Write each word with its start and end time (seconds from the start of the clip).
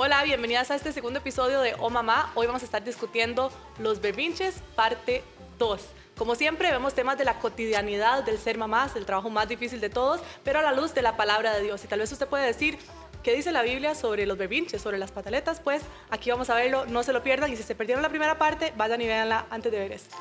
Hola, 0.00 0.22
bienvenidas 0.22 0.70
a 0.70 0.76
este 0.76 0.92
segundo 0.92 1.18
episodio 1.18 1.60
de 1.60 1.74
Oh 1.80 1.90
Mamá. 1.90 2.30
Hoy 2.36 2.46
vamos 2.46 2.62
a 2.62 2.64
estar 2.64 2.84
discutiendo 2.84 3.50
los 3.80 4.00
berrinches, 4.00 4.62
parte 4.76 5.24
2. 5.58 5.80
Como 6.16 6.36
siempre, 6.36 6.70
vemos 6.70 6.94
temas 6.94 7.18
de 7.18 7.24
la 7.24 7.40
cotidianidad 7.40 8.22
del 8.22 8.38
ser 8.38 8.58
mamás, 8.58 8.94
el 8.94 9.04
trabajo 9.04 9.28
más 9.28 9.48
difícil 9.48 9.80
de 9.80 9.90
todos, 9.90 10.20
pero 10.44 10.60
a 10.60 10.62
la 10.62 10.70
luz 10.70 10.94
de 10.94 11.02
la 11.02 11.16
palabra 11.16 11.52
de 11.52 11.62
Dios. 11.64 11.82
Y 11.82 11.88
tal 11.88 11.98
vez 11.98 12.12
usted 12.12 12.28
puede 12.28 12.46
decir, 12.46 12.78
¿qué 13.24 13.34
dice 13.34 13.50
la 13.50 13.62
Biblia 13.62 13.96
sobre 13.96 14.24
los 14.24 14.38
berrinches, 14.38 14.80
sobre 14.80 14.98
las 14.98 15.10
pataletas? 15.10 15.58
Pues 15.58 15.82
aquí 16.10 16.30
vamos 16.30 16.48
a 16.48 16.54
verlo, 16.54 16.86
no 16.86 17.02
se 17.02 17.12
lo 17.12 17.24
pierdan. 17.24 17.52
Y 17.52 17.56
si 17.56 17.64
se 17.64 17.74
perdieron 17.74 18.00
la 18.00 18.08
primera 18.08 18.38
parte, 18.38 18.72
vayan 18.76 19.00
y 19.00 19.08
véanla 19.08 19.46
antes 19.50 19.72
de 19.72 19.78
ver 19.80 19.90
esto. 19.90 20.16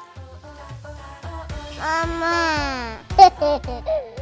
Mamá. 1.78 3.00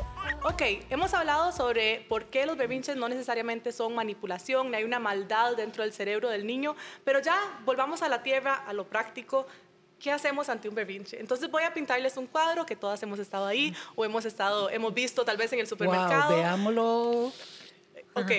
Ok, 0.48 0.62
hemos 0.92 1.12
hablado 1.16 1.52
sobre 1.52 2.06
por 2.08 2.26
qué 2.26 2.46
los 2.46 2.56
berrinches 2.56 2.96
no 2.96 3.10
necesariamente 3.10 3.72
son 3.72 3.96
manipulación, 3.96 4.70
ni 4.70 4.78
hay 4.78 4.84
una 4.84 5.00
maldad 5.00 5.56
dentro 5.58 5.82
del 5.82 5.92
cerebro 5.92 6.30
del 6.30 6.46
niño, 6.46 6.76
pero 7.04 7.20
ya 7.20 7.36
volvamos 7.66 8.04
a 8.04 8.10
la 8.10 8.22
tierra, 8.22 8.54
a 8.54 8.72
lo 8.72 8.86
práctico. 8.88 9.48
¿Qué 10.00 10.12
hacemos 10.12 10.48
ante 10.50 10.70
un 10.70 10.76
berrinche? 10.76 11.20
Entonces 11.20 11.50
voy 11.50 11.64
a 11.64 11.74
pintarles 11.74 12.16
un 12.16 12.28
cuadro 12.28 12.64
que 12.64 12.76
todas 12.76 13.02
hemos 13.02 13.18
estado 13.18 13.48
ahí 13.48 13.76
o 13.96 14.06
hemos 14.06 14.24
estado, 14.24 14.70
hemos 14.70 14.94
visto 14.94 15.26
tal 15.26 15.36
vez 15.36 15.52
en 15.52 15.62
el 15.62 15.68
supermercado. 15.68 16.30
Wow, 16.30 16.40
veámoslo. 16.40 17.32
Ok. 18.14 18.32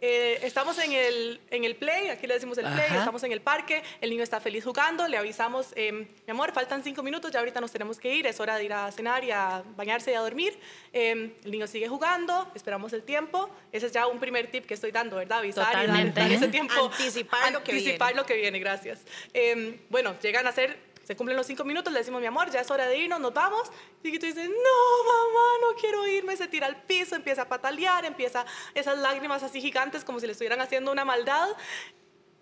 Eh, 0.00 0.38
estamos 0.42 0.78
en 0.78 0.92
el, 0.92 1.40
en 1.50 1.64
el 1.64 1.74
play, 1.74 2.08
aquí 2.08 2.26
le 2.28 2.34
decimos 2.34 2.56
el 2.58 2.66
play, 2.66 2.86
Ajá. 2.86 2.98
estamos 3.00 3.22
en 3.24 3.32
el 3.32 3.40
parque, 3.40 3.82
el 4.00 4.10
niño 4.10 4.22
está 4.22 4.38
feliz 4.40 4.62
jugando, 4.64 5.08
le 5.08 5.16
avisamos, 5.16 5.72
em, 5.74 6.06
mi 6.24 6.30
amor, 6.30 6.52
faltan 6.52 6.84
cinco 6.84 7.02
minutos, 7.02 7.32
ya 7.32 7.40
ahorita 7.40 7.60
nos 7.60 7.72
tenemos 7.72 7.98
que 7.98 8.14
ir, 8.14 8.24
es 8.28 8.38
hora 8.38 8.56
de 8.56 8.64
ir 8.64 8.72
a 8.72 8.92
cenar 8.92 9.24
y 9.24 9.32
a 9.32 9.64
bañarse 9.76 10.12
y 10.12 10.14
a 10.14 10.20
dormir. 10.20 10.56
Em, 10.92 11.32
el 11.44 11.50
niño 11.50 11.66
sigue 11.66 11.88
jugando, 11.88 12.48
esperamos 12.54 12.92
el 12.92 13.02
tiempo, 13.02 13.50
ese 13.72 13.86
es 13.86 13.92
ya 13.92 14.06
un 14.06 14.20
primer 14.20 14.48
tip 14.52 14.66
que 14.66 14.74
estoy 14.74 14.92
dando, 14.92 15.16
¿verdad? 15.16 15.38
Avisar 15.38 15.72
y 15.72 15.76
dar- 15.76 15.86
Totalmente. 15.86 16.20
dar 16.20 16.30
ese 16.32 16.48
tiempo. 16.48 16.74
Anticipar 16.92 17.52
lo 17.52 17.64
que 17.64 17.72
Anticipar 17.72 18.08
viene. 18.10 18.20
lo 18.20 18.26
que 18.26 18.34
viene, 18.36 18.58
gracias. 18.60 19.00
Em, 19.34 19.78
bueno, 19.90 20.14
llegan 20.22 20.46
a 20.46 20.52
ser, 20.52 20.78
se 21.08 21.16
cumplen 21.16 21.38
los 21.38 21.46
cinco 21.46 21.64
minutos, 21.64 21.90
le 21.90 22.00
decimos, 22.00 22.20
mi 22.20 22.26
amor, 22.26 22.50
ya 22.50 22.60
es 22.60 22.70
hora 22.70 22.86
de 22.86 22.98
irnos, 22.98 23.18
nos 23.18 23.32
vamos. 23.32 23.72
Y 24.02 24.08
Chiquito 24.08 24.26
dice, 24.26 24.46
no, 24.46 24.52
mamá, 24.52 25.48
no 25.62 25.80
quiero 25.80 26.06
irme. 26.06 26.36
Se 26.36 26.48
tira 26.48 26.66
al 26.66 26.82
piso, 26.82 27.16
empieza 27.16 27.40
a 27.40 27.48
patalear, 27.48 28.04
empieza 28.04 28.44
esas 28.74 28.98
lágrimas 28.98 29.42
así 29.42 29.62
gigantes 29.62 30.04
como 30.04 30.20
si 30.20 30.26
le 30.26 30.32
estuvieran 30.32 30.60
haciendo 30.60 30.92
una 30.92 31.06
maldad. 31.06 31.48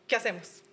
¿Qué 0.08 0.16
hacemos? 0.16 0.64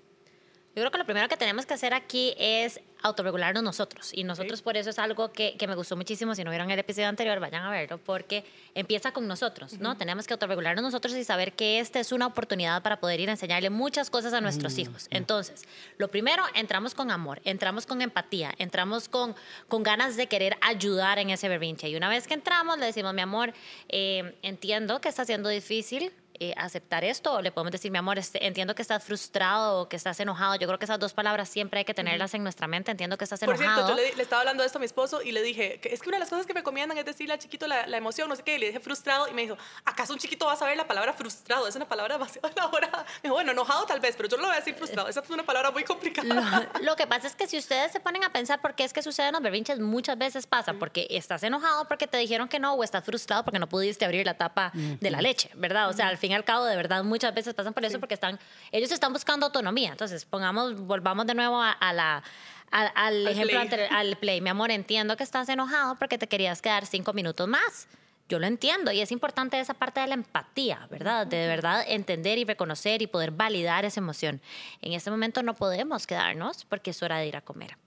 Yo 0.76 0.82
creo 0.82 0.90
que 0.90 0.98
lo 0.98 1.06
primero 1.06 1.30
que 1.30 1.38
tenemos 1.38 1.68
que 1.68 1.76
hacer 1.76 1.94
aquí 1.94 2.34
es 2.38 2.82
autorregularnos 3.04 3.62
nosotros. 3.62 4.12
Y 4.12 4.24
nosotros 4.24 4.64
por 4.64 4.76
eso 4.76 4.90
es 4.90 4.98
algo 4.98 5.32
que, 5.32 5.56
que 5.56 5.68
me 5.68 5.76
gustó 5.76 5.96
muchísimo. 5.96 6.34
Si 6.34 6.44
no 6.44 6.50
vieron 6.50 6.72
el 6.72 6.80
episodio 6.80 7.10
anterior, 7.10 7.40
vayan 7.40 7.64
a 7.64 7.70
verlo, 7.70 8.00
porque 8.00 8.44
empieza 8.74 9.12
con 9.12 9.28
nosotros, 9.28 9.80
¿no? 9.80 9.98
Tenemos 9.98 10.26
que 10.26 10.34
autorregularnos 10.34 10.84
nosotros 10.84 11.14
y 11.14 11.24
saber 11.24 11.54
que 11.54 11.80
esta 11.80 12.00
es 12.00 12.12
una 12.12 12.26
oportunidad 12.26 12.82
para 12.82 13.00
poder 13.00 13.20
ir 13.20 13.30
a 13.30 13.34
enseñarle 13.34 13.70
muchas 13.70 14.10
cosas 14.10 14.34
a 14.34 14.42
nuestros 14.42 14.78
hijos. 14.80 15.08
Entonces, 15.12 15.64
lo 15.98 16.08
primero, 16.08 16.44
entramos 16.56 16.96
con 16.96 17.12
amor, 17.12 17.40
entramos 17.44 17.86
con 17.86 18.02
empatía, 18.02 18.52
entramos 18.58 19.10
con, 19.10 19.36
con 19.68 19.84
ganas 19.84 20.16
de 20.16 20.26
querer 20.26 20.58
ayudar 20.62 21.20
en 21.20 21.30
ese 21.30 21.50
berrinche. 21.50 21.88
Y 21.90 21.96
una 21.96 22.10
vez 22.10 22.26
que 22.26 22.34
entramos, 22.34 22.80
le 22.80 22.88
decimos, 22.88 23.14
mi 23.14 23.22
amor, 23.22 23.54
eh, 23.90 24.40
entiendo 24.42 25.02
que 25.02 25.10
está 25.10 25.24
siendo 25.24 25.50
difícil, 25.50 26.12
eh, 26.50 26.54
aceptar 26.58 27.04
esto 27.04 27.34
o 27.34 27.42
le 27.42 27.52
podemos 27.52 27.72
decir, 27.72 27.92
mi 27.92 27.98
amor, 27.98 28.18
este, 28.18 28.46
entiendo 28.46 28.76
que 28.76 28.82
estás 28.82 29.04
frustrado 29.04 29.82
o 29.82 29.90
que 29.90 29.96
estás 29.96 30.20
enojado. 30.20 30.56
Yo 30.56 30.68
creo 30.68 30.78
que 30.80 30.86
esas 30.86 31.00
dos 31.00 31.14
palabras 31.14 31.50
siempre 31.50 31.80
hay 31.80 31.86
que 31.86 31.94
tenerlas 31.94 32.34
en 32.34 32.44
nuestra 32.44 32.68
mente. 32.68 32.92
Entiendo 32.92 33.18
que 33.18 33.24
estás 33.24 33.40
Por 33.40 33.56
enojado. 33.56 33.88
cierto, 33.88 33.90
yo 33.90 34.10
le, 34.10 34.16
le 34.16 34.24
estaba 34.24 34.42
hablando 34.42 34.62
de 34.64 34.68
esto 34.68 34.78
a 34.78 34.82
mi 34.82 34.86
esposo 34.86 35.22
y 35.22 35.32
le 35.32 35.42
dije, 35.42 35.80
que 35.80 35.94
es 35.94 36.02
que 36.02 36.10
una 36.10 36.18
de 36.18 36.22
las 36.22 36.30
cosas 36.30 36.46
que 36.46 36.54
me 36.54 36.60
recomiendan 36.60 36.98
es 36.98 37.06
decirle 37.06 37.34
al 37.34 37.40
chiquito 37.40 37.68
la, 37.68 37.88
la 37.88 37.98
emoción, 37.98 38.30
no 38.30 38.36
sé 38.36 38.44
qué, 38.44 38.56
y 38.56 38.60
le 38.60 38.68
dije 38.68 38.80
frustrado 38.80 39.28
y 39.28 39.34
me 39.34 39.44
dijo, 39.44 39.58
¿acaso 39.86 40.14
un 40.14 40.20
chiquito 40.20 40.46
va 40.46 40.54
a 40.54 40.58
saber 40.58 40.76
la 40.78 40.88
palabra 40.88 41.14
frustrado? 41.14 41.68
Es 41.68 41.76
una 41.76 41.88
palabra 41.88 42.14
demasiado 42.18 42.48
elaborada. 42.50 43.06
Me 43.22 43.22
dijo, 43.24 43.36
bueno, 43.36 43.52
enojado 43.52 43.86
tal 43.86 44.00
vez, 44.00 44.16
pero 44.18 44.30
yo 44.30 44.38
no 44.38 44.44
lo 44.44 44.48
voy 44.50 44.56
a 44.58 44.60
decir 44.60 44.76
frustrado. 44.76 45.08
Esa 45.08 45.22
es 45.22 45.30
una 45.30 45.44
palabra 45.44 45.72
muy 45.72 45.84
complicada. 45.84 46.70
Lo, 46.80 46.86
lo 46.86 46.96
que 46.96 47.08
pasa 47.08 47.28
es 47.28 47.36
que 47.36 47.48
si 47.48 47.58
ustedes 47.58 47.92
se 47.92 48.00
ponen 48.00 48.24
a 48.24 48.32
pensar 48.32 48.62
por 48.62 48.76
qué 48.76 48.84
es 48.84 48.94
que 48.94 49.02
suceden 49.02 49.34
los 49.34 49.42
berrinches, 49.42 49.80
muchas 49.80 50.18
veces 50.18 50.48
pasa 50.48 50.74
porque 50.74 51.08
estás 51.10 51.44
enojado 51.44 51.88
porque 51.88 52.08
te 52.08 52.18
dijeron 52.18 52.48
que 52.48 52.60
no 52.60 52.74
o 52.74 52.84
estás 52.84 53.04
frustrado 53.04 53.44
porque 53.44 53.60
no 53.60 53.68
pudiste 53.70 54.06
abrir 54.06 54.26
la 54.26 54.34
tapa 54.36 54.72
de 54.74 55.12
la 55.12 55.22
leche, 55.22 55.50
¿verdad? 55.56 55.90
O 55.90 55.94
sea, 55.94 56.08
al 56.08 56.18
fin 56.18 56.33
y 56.34 56.36
al 56.36 56.44
cabo, 56.44 56.66
de 56.66 56.76
verdad, 56.76 57.04
muchas 57.04 57.34
veces 57.34 57.54
pasan 57.54 57.74
por 57.74 57.86
eso 57.86 58.00
porque 58.00 58.16
están, 58.16 58.40
ellos 58.72 58.92
están 58.92 59.14
buscando 59.14 59.46
autonomía. 59.46 59.92
Entonces, 59.92 60.26
pongamos, 60.26 60.82
volvamos 60.82 61.26
de 61.26 61.34
nuevo 61.36 61.62
a, 61.62 61.72
a 61.72 61.94
la... 61.94 62.24
al, 62.72 62.92
Al 62.96 63.28
ejemplo 63.28 63.52
play. 63.52 63.62
anterior, 63.62 63.88
al 63.92 64.18
play. 64.18 64.42
Mi 64.42 64.50
amor, 64.50 64.72
entiendo 64.72 65.16
que 65.16 65.24
estás 65.24 65.48
enojado 65.50 65.96
porque 65.96 66.18
te 66.18 66.28
querías 66.28 66.62
quedar 66.62 66.86
cinco 66.86 67.14
minutos 67.14 67.48
más. 67.48 67.88
Yo 68.30 68.40
lo 68.40 68.48
entiendo 68.48 68.92
y 68.92 69.02
es 69.02 69.12
importante 69.12 69.60
esa 69.60 69.74
parte 69.74 70.00
de 70.00 70.08
la 70.08 70.14
empatía, 70.16 70.88
¿verdad? 70.90 71.28
De 71.28 71.46
verdad 71.46 71.84
entender 71.88 72.38
y 72.38 72.46
reconocer 72.46 73.02
y 73.02 73.08
poder 73.08 73.32
validar 73.32 73.84
esa 73.86 74.00
emoción. 74.00 74.42
En 74.82 74.94
este 74.94 75.12
momento 75.12 75.44
no 75.44 75.54
podemos 75.54 76.08
quedarnos 76.08 76.64
porque 76.66 76.92
es 76.92 77.04
hora 77.04 77.18
de 77.18 77.28
ir 77.28 77.36
a 77.36 77.42
comer. 77.42 77.78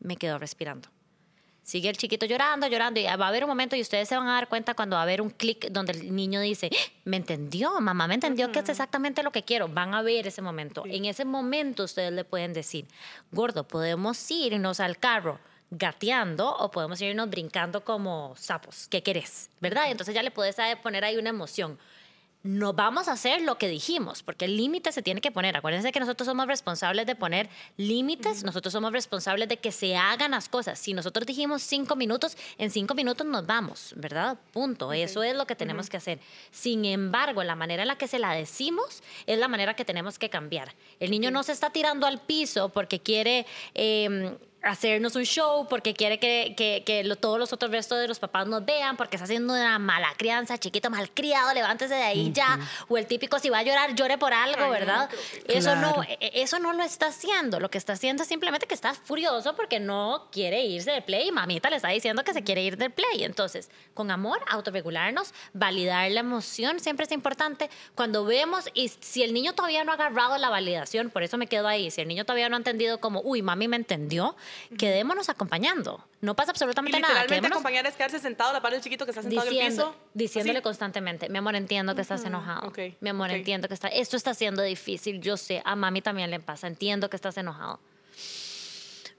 Me 0.00 0.16
quedo 0.16 0.36
respirando. 0.38 0.88
Sigue 1.62 1.88
el 1.88 1.96
chiquito 1.96 2.26
llorando, 2.26 2.66
llorando 2.66 3.00
y 3.00 3.04
va 3.04 3.12
a 3.12 3.28
haber 3.28 3.44
un 3.44 3.48
momento 3.48 3.76
y 3.76 3.80
ustedes 3.80 4.08
se 4.08 4.16
van 4.16 4.26
a 4.28 4.34
dar 4.34 4.48
cuenta 4.48 4.74
cuando 4.74 4.96
va 4.96 5.00
a 5.00 5.02
haber 5.04 5.20
un 5.20 5.30
clic 5.30 5.70
donde 5.70 5.92
el 5.92 6.14
niño 6.14 6.40
dice, 6.40 6.70
"¡Ah! 6.72 6.92
me 7.04 7.16
entendió, 7.16 7.80
mamá 7.80 8.06
me 8.06 8.14
entendió 8.14 8.50
que 8.50 8.60
es 8.60 8.68
exactamente 8.68 9.22
lo 9.22 9.30
que 9.30 9.44
quiero. 9.44 9.68
Van 9.68 9.94
a 9.94 10.02
ver 10.02 10.26
ese 10.26 10.42
momento. 10.42 10.84
En 10.86 11.04
ese 11.04 11.24
momento 11.24 11.84
ustedes 11.84 12.12
le 12.12 12.24
pueden 12.24 12.52
decir, 12.52 12.86
gordo, 13.30 13.64
podemos 13.64 14.30
irnos 14.30 14.80
al 14.80 14.98
carro 14.98 15.38
gateando 15.70 16.52
o 16.56 16.70
podemos 16.70 17.00
irnos 17.00 17.30
brincando 17.30 17.84
como 17.84 18.34
sapos. 18.36 18.88
¿Qué 18.88 19.02
querés? 19.02 19.50
¿Verdad? 19.60 19.84
Y 19.88 19.92
entonces 19.92 20.14
ya 20.14 20.22
le 20.22 20.30
puedes 20.30 20.56
poner 20.82 21.04
ahí 21.04 21.16
una 21.16 21.30
emoción 21.30 21.78
no 22.42 22.72
vamos 22.72 23.08
a 23.08 23.12
hacer 23.12 23.42
lo 23.42 23.58
que 23.58 23.68
dijimos, 23.68 24.22
porque 24.22 24.46
el 24.46 24.56
límite 24.56 24.92
se 24.92 25.02
tiene 25.02 25.20
que 25.20 25.30
poner. 25.30 25.56
Acuérdense 25.56 25.92
que 25.92 26.00
nosotros 26.00 26.26
somos 26.26 26.46
responsables 26.46 27.06
de 27.06 27.14
poner 27.14 27.50
límites, 27.76 28.44
nosotros 28.44 28.72
somos 28.72 28.92
responsables 28.92 29.48
de 29.48 29.58
que 29.58 29.72
se 29.72 29.96
hagan 29.96 30.30
las 30.30 30.48
cosas. 30.48 30.78
Si 30.78 30.94
nosotros 30.94 31.26
dijimos 31.26 31.62
cinco 31.62 31.96
minutos, 31.96 32.36
en 32.56 32.70
cinco 32.70 32.94
minutos 32.94 33.26
nos 33.26 33.46
vamos, 33.46 33.92
¿verdad? 33.96 34.38
Punto. 34.52 34.92
Eso 34.92 35.22
es 35.22 35.36
lo 35.36 35.46
que 35.46 35.54
tenemos 35.54 35.90
que 35.90 35.98
hacer. 35.98 36.18
Sin 36.50 36.84
embargo, 36.86 37.44
la 37.44 37.56
manera 37.56 37.82
en 37.82 37.88
la 37.88 37.98
que 37.98 38.08
se 38.08 38.18
la 38.18 38.32
decimos 38.32 39.02
es 39.26 39.38
la 39.38 39.48
manera 39.48 39.74
que 39.74 39.84
tenemos 39.84 40.18
que 40.18 40.30
cambiar. 40.30 40.74
El 40.98 41.10
niño 41.10 41.30
no 41.30 41.42
se 41.42 41.52
está 41.52 41.70
tirando 41.70 42.06
al 42.06 42.20
piso 42.20 42.70
porque 42.70 43.00
quiere... 43.00 43.46
eh, 43.74 44.36
hacernos 44.62 45.16
un 45.16 45.24
show 45.24 45.66
porque 45.68 45.94
quiere 45.94 46.18
que, 46.18 46.54
que, 46.56 46.82
que 46.84 47.02
lo- 47.04 47.16
todos 47.16 47.38
los 47.38 47.52
otros 47.52 47.70
restos 47.70 47.98
de 47.98 48.08
los 48.08 48.18
papás 48.18 48.46
nos 48.46 48.64
vean, 48.64 48.96
porque 48.96 49.16
está 49.16 49.24
haciendo 49.24 49.54
una 49.54 49.78
mala 49.78 50.08
crianza, 50.16 50.58
chiquito 50.58 50.90
malcriado, 50.90 51.52
levántese 51.54 51.94
de 51.94 52.02
ahí 52.02 52.30
ya. 52.32 52.58
O 52.88 52.98
el 52.98 53.06
típico, 53.06 53.38
si 53.38 53.48
va 53.48 53.58
a 53.58 53.62
llorar, 53.62 53.94
llore 53.94 54.18
por 54.18 54.32
algo, 54.34 54.64
Ay, 54.64 54.70
¿verdad? 54.70 55.08
Eso, 55.46 55.74
no, 55.76 55.94
Claro. 55.94 56.02
e- 56.20 56.42
eso 56.42 56.58
no 56.58 56.72
lo 56.72 56.82
está 56.82 57.06
haciendo. 57.06 57.58
Lo 57.60 57.70
que 57.70 57.78
está 57.78 57.94
haciendo 57.94 58.22
es 58.22 58.28
simplemente 58.28 58.66
que 58.66 58.74
está 58.74 58.92
furioso 58.94 59.56
porque 59.56 59.80
no 59.80 60.28
quiere 60.30 60.64
irse 60.64 60.90
del 60.90 61.04
play 61.04 61.28
y 61.28 61.32
mamita 61.32 61.70
le 61.70 61.76
está 61.76 61.88
diciendo 61.88 62.22
que 62.24 62.32
se 62.34 62.42
quiere 62.44 62.62
ir 62.62 62.76
del 62.76 62.90
play. 62.90 63.24
Entonces, 63.24 63.70
con 63.94 64.10
amor, 64.10 64.40
autorregularnos, 64.48 65.32
validar 65.52 66.10
la 66.10 66.20
emoción 66.20 66.80
siempre 66.80 67.06
es 67.06 67.12
importante. 67.12 67.70
Cuando 67.94 68.24
vemos, 68.24 68.66
y 68.74 68.88
si 68.88 69.22
el 69.22 69.32
niño 69.32 69.54
todavía 69.54 69.84
no 69.84 69.92
ha 69.92 69.94
agarrado 69.94 70.36
la 70.38 70.50
validación, 70.50 71.10
por 71.10 71.22
eso 71.22 71.38
me 71.38 71.46
quedo 71.46 71.66
ahí, 71.68 71.90
si 71.90 72.00
el 72.00 72.08
niño 72.08 72.24
todavía 72.24 72.48
no 72.48 72.56
ha 72.56 72.58
entendido 72.58 73.00
como, 73.00 73.20
uy, 73.22 73.42
mami 73.42 73.68
me 73.68 73.76
entendió, 73.76 74.36
quedémonos 74.78 75.28
acompañando. 75.28 76.04
No 76.20 76.36
pasa 76.36 76.50
Y 76.50 76.52
absolutamente 76.52 77.00
nada. 77.00 77.14
literalmente 77.22 77.48
acompañar 77.48 77.86
es 77.86 77.94
quedarse 77.94 78.18
sentado 78.18 78.52
la 78.52 78.60
par 78.60 78.72
del 78.72 78.80
chiquito 78.80 79.04
que 79.04 79.10
está 79.10 79.22
sentado 79.22 79.42
en 79.42 79.48
el 79.48 79.54
diciendo, 79.54 79.90
piso. 79.92 80.08
diciéndole 80.14 80.58
así. 80.58 80.62
constantemente, 80.64 81.28
mi 81.28 81.38
amor, 81.38 81.54
entiendo 81.56 81.94
que 81.94 82.02
estás 82.02 82.24
enojado. 82.24 82.68
ok, 82.68 82.78
mi 83.00 83.10
amor, 83.10 83.30
ok. 83.30 83.36
entiendo 83.36 83.68
que 83.68 83.74
está, 83.74 83.88
esto 83.88 84.16
está 84.16 84.34
siendo 84.34 84.62
difícil, 84.62 85.20
yo 85.20 85.36
sé, 85.36 85.62
a 85.64 85.76
mami 85.76 86.02
también 86.02 86.30
le 86.30 86.40
pasa, 86.40 86.66
entiendo 86.66 87.08
que 87.10 87.16
estás 87.16 87.36
enojado. 87.36 87.80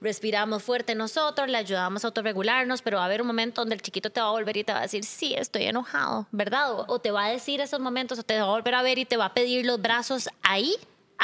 Respiramos 0.00 0.64
fuerte 0.64 0.96
nosotros, 0.96 1.48
le 1.48 1.56
ayudamos 1.56 2.02
a 2.04 2.08
autorregularnos, 2.08 2.82
pero 2.82 2.96
va 2.96 3.04
a 3.04 3.06
haber 3.06 3.20
un 3.20 3.28
momento 3.28 3.60
donde 3.60 3.76
el 3.76 3.82
chiquito 3.82 4.10
te 4.10 4.20
va 4.20 4.28
a 4.28 4.32
volver 4.32 4.56
y 4.56 4.64
te 4.64 4.72
va 4.72 4.80
a 4.80 4.82
decir, 4.82 5.04
sí, 5.04 5.32
estoy 5.34 5.62
enojado, 5.66 6.26
¿verdad? 6.32 6.72
O, 6.72 6.84
o 6.88 6.98
te 6.98 7.12
va 7.12 7.26
a 7.26 7.28
decir 7.30 7.60
esos 7.60 7.78
momentos, 7.78 8.18
o 8.18 8.24
te 8.24 8.36
va 8.36 8.42
a 8.42 8.50
volver 8.50 8.74
a 8.74 8.82
ver 8.82 8.98
y 8.98 9.04
te 9.04 9.16
va 9.16 9.26
a 9.26 9.34
pedir 9.34 9.64
los 9.64 9.80
brazos 9.80 10.28
ahí. 10.42 10.74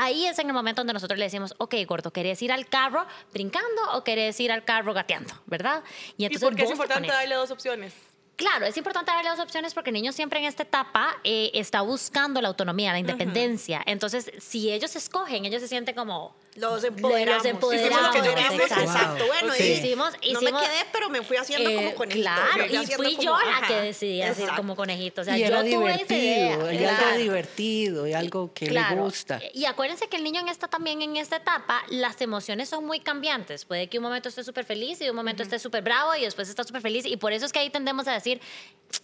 Ahí 0.00 0.26
es 0.26 0.38
en 0.38 0.46
el 0.46 0.52
momento 0.52 0.80
donde 0.80 0.92
nosotros 0.92 1.18
le 1.18 1.24
decimos, 1.24 1.54
ok, 1.58 1.74
gordo, 1.84 2.12
¿querés 2.12 2.40
ir 2.40 2.52
al 2.52 2.68
carro 2.68 3.04
brincando 3.32 3.82
o 3.94 4.04
querés 4.04 4.38
ir 4.38 4.52
al 4.52 4.64
carro 4.64 4.94
gateando? 4.94 5.34
¿Verdad? 5.46 5.82
¿Y 6.16 6.24
entonces 6.24 6.48
por 6.48 6.54
qué 6.54 6.62
es 6.62 6.70
importante 6.70 7.08
darle 7.08 7.34
dos 7.34 7.50
opciones? 7.50 7.94
Claro, 8.36 8.66
es 8.66 8.76
importante 8.76 9.10
darle 9.10 9.28
dos 9.30 9.40
opciones 9.40 9.74
porque 9.74 9.90
el 9.90 9.94
niño 9.94 10.12
siempre 10.12 10.38
en 10.38 10.44
esta 10.44 10.62
etapa 10.62 11.16
eh, 11.24 11.50
está 11.52 11.80
buscando 11.80 12.40
la 12.40 12.46
autonomía, 12.46 12.92
la 12.92 13.00
independencia. 13.00 13.82
Entonces, 13.86 14.30
si 14.38 14.70
ellos 14.70 14.94
escogen, 14.94 15.44
ellos 15.44 15.60
se 15.60 15.66
sienten 15.66 15.96
como, 15.96 16.36
Los 16.58 16.84
empoderamos. 16.84 17.42
Los 17.44 17.52
empoderamos, 17.52 18.16
exacto. 18.16 18.84
exacto. 18.84 19.26
Bueno, 19.26 19.52
Sí. 19.54 19.62
y 19.64 19.72
Hicimos- 19.72 20.12
no 20.12 20.18
me 20.20 20.26
hicimos- 20.50 20.62
quedé, 20.62 20.86
pero 20.92 21.08
me 21.10 21.22
fui 21.22 21.36
haciendo 21.36 21.70
Eh, 21.70 21.74
como 21.76 21.94
conejito. 21.94 22.22
claro, 22.22 22.64
y 22.66 22.86
fui 22.86 23.16
como- 23.16 23.22
yo 23.22 23.36
la 23.38 23.66
que 23.66 23.74
decidí 23.74 24.22
hacer 24.22 24.42
exacto. 24.44 24.56
como 24.62 24.76
conejito. 24.76 25.20
O 25.20 25.24
sea, 25.24 25.36
y 25.36 25.40
yo 25.40 25.46
era 25.46 25.60
tuve 25.60 25.94
esa 25.94 26.14
idea. 26.14 26.48
y 26.48 26.52
algo 26.84 26.98
Claro. 26.98 27.18
divertido, 27.18 28.06
y 28.06 28.12
algo 28.12 28.52
que 28.52 28.70
le 28.70 28.82
gusta. 28.96 29.40
Y 29.54 29.64
acuérdense 29.66 30.08
que 30.08 30.16
el 30.16 30.24
niño 30.24 30.40
en 30.40 30.48
esta 30.48 30.68
también 30.68 31.02
en 31.02 31.16
esta 31.16 31.36
etapa, 31.36 31.82
las 31.88 32.20
emociones 32.20 32.68
son 32.68 32.84
muy 32.84 33.00
cambiantes. 33.00 33.64
Puede 33.64 33.88
que 33.88 33.98
un 33.98 34.04
momento 34.04 34.28
esté 34.28 34.42
súper 34.44 34.64
feliz 34.64 35.00
y 35.00 35.04
de 35.04 35.10
un 35.10 35.16
momento 35.16 35.42
esté 35.42 35.58
súper 35.58 35.82
bravo 35.82 36.14
y 36.14 36.22
después 36.22 36.48
está 36.48 36.64
súper 36.64 36.82
feliz. 36.82 37.06
Y 37.06 37.16
por 37.16 37.32
eso 37.32 37.46
es 37.46 37.52
que 37.52 37.58
ahí 37.60 37.70
tendemos 37.70 38.08
a 38.08 38.12
decir, 38.12 38.40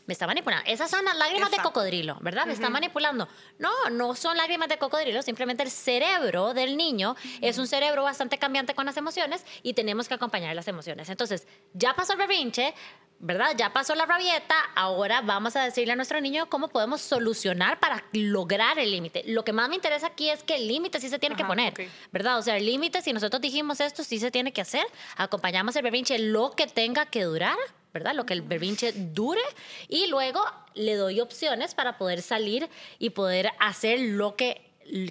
me 0.07 0.13
está 0.13 0.27
manipulando. 0.27 0.65
Esas 0.69 0.91
son 0.91 1.05
las 1.05 1.17
lágrimas 1.17 1.51
de 1.51 1.59
cocodrilo, 1.59 2.17
¿verdad? 2.21 2.47
Me 2.47 2.53
está 2.55 2.71
manipulando. 2.71 3.29
No, 3.59 3.71
no 3.91 4.15
son 4.15 4.37
lágrimas 4.37 4.69
de 4.69 4.79
cocodrilo. 4.79 5.23
Simplemente 5.23 5.63
el 5.63 5.71
cerebro 5.71 6.55
del 6.55 6.77
niño 6.77 7.17
es 7.45 7.59
un 7.59 7.67
cerebro 7.67 8.03
bastante 8.03 8.39
cambiante 8.39 8.75
con 8.75 8.87
las 8.87 8.97
emociones 8.97 9.45
y 9.63 9.75
tenemos 9.75 10.09
que 10.09 10.15
acompañar 10.15 10.55
las 10.57 10.67
emociones. 10.67 11.11
Entonces, 11.11 11.47
ya 11.75 11.95
pasó 11.95 12.15
el 12.15 12.19
berrinche, 12.19 12.75
¿verdad? 13.19 13.55
Ya 13.57 13.73
pasó 13.73 13.95
la 13.95 14.07
rabieta, 14.07 14.55
ahora 14.75 15.21
vamos 15.21 15.55
a 15.55 15.63
decirle 15.63 15.93
a 15.93 15.97
nuestro 15.97 16.21
niño 16.23 16.49
cómo 16.49 16.69
podemos 16.69 17.03
solucionar 17.03 17.81
para 17.81 18.05
lograr 18.13 18.79
el 18.79 18.91
límite. 18.91 19.25
Lo 19.27 19.45
que 19.45 19.53
más 19.53 19.69
me 19.69 19.75
interesa 19.75 20.07
aquí 20.07 20.31
es 20.31 20.43
que 20.43 20.57
el 20.57 20.69
límite 20.69 21.01
sí 21.01 21.11
se 21.11 21.19
tiene 21.19 21.37
que 21.37 21.45
poner. 21.45 21.75
¿verdad? 22.13 22.39
O 22.39 22.43
sea, 22.43 22.57
el 22.57 22.65
límite, 22.65 23.03
si 23.03 23.13
nosotros 23.13 23.43
dijimos 23.43 23.81
esto, 23.81 24.05
sí 24.05 24.19
se 24.19 24.31
tiene 24.31 24.53
que 24.53 24.63
hacer. 24.63 24.85
Acompañamos 25.17 25.77
el 25.77 25.83
berrinche 25.83 26.19
lo 26.19 26.53
que 26.53 26.67
tenga 26.67 27.07
que 27.07 27.25
durar, 27.25 27.57
¿verdad? 27.93 28.15
Lo 28.15 28.25
que 28.25 28.33
el 28.33 28.43
berrinche 28.43 28.93
dure 28.93 29.43
y 29.89 30.07
luego 30.07 30.43
le 30.75 30.97
doy 30.97 31.21
opciones 31.21 31.75
para 31.75 31.99
poder 31.99 32.23
salir 32.23 32.69
y 32.99 33.11
poder 33.11 33.53
hacer 33.61 34.01
lo 34.01 34.35
que 34.35 34.64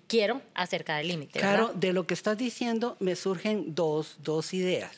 quiero 0.08 0.42
acerca 0.54 0.98
del 0.98 1.08
límite. 1.08 1.40
¿verdad? 1.40 1.56
Claro, 1.58 1.74
de 1.74 1.94
lo 1.94 2.06
que 2.08 2.14
estás 2.14 2.38
diciendo 2.38 2.96
me 3.00 3.16
surgen 3.16 3.76
dos, 3.76 4.18
dos 4.24 4.54
ideas. 4.54 4.98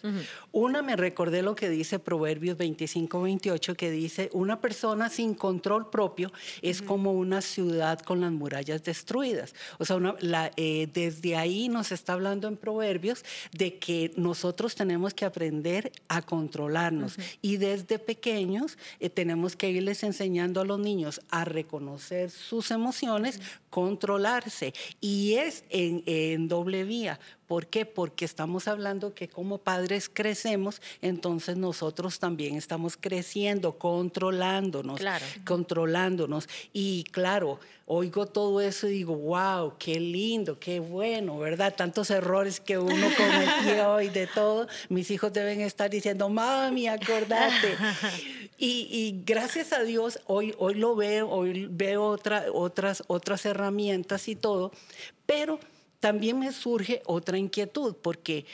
Una, 0.51 0.81
me 0.81 0.95
recordé 0.95 1.42
lo 1.42 1.56
que 1.56 1.69
dice 1.69 2.00
Proverbios 2.00 2.57
25, 2.57 3.22
28, 3.22 3.75
que 3.75 3.92
dice, 3.92 4.30
una 4.33 4.60
persona 4.62 5.10
sin 5.10 5.33
control 5.36 5.89
propio 5.89 6.31
es 6.62 6.81
como 6.81 7.12
una 7.13 7.42
ciudad 7.42 8.00
con 8.00 8.22
las 8.22 8.31
murallas 8.31 8.83
destruidas. 8.83 9.54
O 9.80 9.86
sea, 9.86 9.95
una- 9.98 10.16
la- 10.19 10.51
eh, 10.57 10.88
desde 10.94 11.36
ahí 11.36 11.68
nos 11.69 11.92
está 11.92 12.13
hablando 12.13 12.48
en 12.48 12.57
Proverbios 12.57 13.24
de 13.51 13.77
que 13.77 14.12
nosotros 14.16 14.75
tenemos 14.75 15.13
que 15.13 15.25
aprender 15.25 15.92
a 16.07 16.22
controlarnos. 16.22 17.16
Y 17.42 17.57
desde 17.57 18.00
pequeños 18.00 18.77
eh, 19.00 19.10
tenemos 19.10 19.56
que 19.56 19.69
irles 19.69 20.04
enseñando 20.04 20.62
a 20.62 20.66
los 20.66 20.80
niños 20.80 21.22
a 21.30 21.45
reconocer 21.45 22.31
sus 22.31 22.72
emociones, 22.72 23.39
controlarse. 23.69 24.65
Y 25.02 25.36
es 25.36 25.64
en, 25.70 26.48
doble 26.48 26.84
vía. 26.84 27.20
¿Por 27.48 27.68
qué? 27.68 27.86
Porque 27.86 28.26
estamos 28.26 28.68
hablando 28.68 29.14
que 29.14 29.28
como 29.28 29.60
padres 29.60 30.10
crecemos, 30.12 30.82
entonces 31.02 31.58
nosotros 31.58 32.18
también 32.20 32.56
estamos 32.56 32.98
creciendo, 33.00 33.78
controlándonos, 33.78 35.00
Claro. 35.00 35.24
controlándonos. 35.46 36.48
Y 36.74 37.04
claro, 37.12 37.60
oigo 37.86 38.26
todo 38.26 38.62
eso 38.62 38.88
y 38.88 38.94
digo, 38.94 39.16
wow, 39.16 39.74
qué 39.78 40.00
lindo, 40.00 40.58
qué 40.60 40.80
bueno, 40.80 41.38
¿verdad? 41.38 41.76
Tantos 41.76 42.10
errores 42.10 42.60
que 42.60 42.78
uno 42.80 43.08
cometió 43.16 44.02
y 44.02 44.10
de 44.10 44.26
todo. 44.28 44.68
Mis 44.90 45.12
hijos 45.12 45.32
deben 45.34 45.62
estar 45.62 45.90
diciendo, 45.90 46.30
mami, 46.30 46.88
acordate. 46.88 47.76
Y, 48.58 48.88
y 48.90 49.24
gracias 49.26 49.74
a 49.74 49.84
Dios, 49.84 50.20
hoy, 50.28 50.56
hoy 50.58 50.76
lo 50.76 50.96
veo, 50.96 51.30
hoy 51.30 51.68
veo 51.70 52.06
otra, 52.06 52.46
otras, 52.54 53.04
otras 53.08 53.46
herramientas 53.46 54.28
y 54.30 54.36
todo, 54.36 54.72
pero 55.26 55.60
también 56.06 56.38
me 56.38 56.52
surge 56.52 57.02
otra 57.07 57.36
inquietud, 57.36 57.96
porque, 58.00 58.46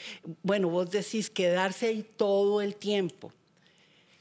bueno, 0.42 0.70
vos 0.70 0.90
decís 0.90 1.28
quedarse 1.28 1.88
ahí 1.88 2.02
todo 2.02 2.62
el 2.62 2.76
tiempo. 2.76 3.30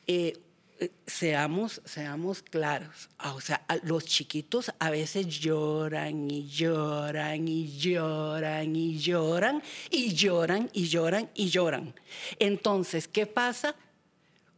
Eh, 0.06 0.38
eh, 0.81 0.92
seamos, 1.07 1.81
seamos 1.86 2.42
claros, 2.42 3.07
Ah, 3.18 3.33
o 3.33 3.39
sea, 3.39 3.66
los 3.83 4.04
chiquitos 4.04 4.74
a 4.80 4.89
veces 4.89 5.28
lloran 5.28 6.30
y 6.30 6.45
lloran 6.45 7.48
y 7.48 7.78
lloran 7.78 8.75
y 8.75 9.00
lloran 9.00 9.63
y 9.89 10.13
lloran 10.13 10.69
y 10.74 10.88
lloran 10.89 11.30
y 11.34 11.50
lloran. 11.50 11.95
Entonces, 12.38 13.07
¿qué 13.07 13.25
pasa? 13.27 13.77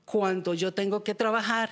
cuando 0.05 0.53
yo 0.53 0.73
tengo 0.73 1.03
que 1.03 1.15
trabajar, 1.15 1.69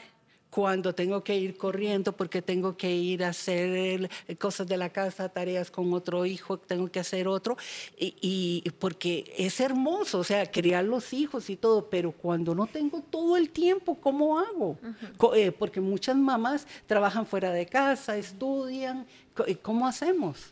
cuando 0.51 0.94
tengo 0.94 1.24
que 1.24 1.38
ir 1.38 1.57
corriendo 1.57 2.12
porque 2.12 2.42
tengo 2.42 2.75
que 2.75 2.94
ir 2.94 3.24
a 3.24 3.30
hacer 3.30 4.09
eh, 4.27 4.36
cosas 4.36 4.68
de 4.68 4.77
la 4.77 4.89
casa, 4.89 5.30
tareas 5.30 5.71
con 5.71 5.94
otro 5.94 6.25
hijo, 6.25 6.59
tengo 6.59 6.92
que 6.92 7.00
hacer 7.00 7.27
otro, 7.27 7.57
y, 7.98 8.13
y 8.21 8.69
porque 8.71 9.33
es 9.38 9.59
hermoso, 9.62 10.19
o 10.19 10.24
sea, 10.24 10.45
criar 10.51 10.83
los 10.83 11.13
hijos 11.13 11.50
y 11.50 11.56
todo, 11.56 11.89
pero 11.89 12.12
cuando 12.12 12.53
no 12.53 12.68
tengo 12.68 13.01
todo 13.01 13.38
el 13.38 13.50
tiempo, 13.50 13.95
¿cómo 13.95 14.39
hago? 14.39 14.77
Eh, 15.36 15.53
porque 15.53 15.80
muchas 15.80 16.18
mamás 16.18 16.68
trabajan 16.86 17.25
fuera 17.25 17.51
de 17.51 17.65
casa, 17.65 18.18
estudian, 18.18 19.07
eh, 19.47 19.56
¿cómo 19.56 19.88
hacemos? 19.88 20.51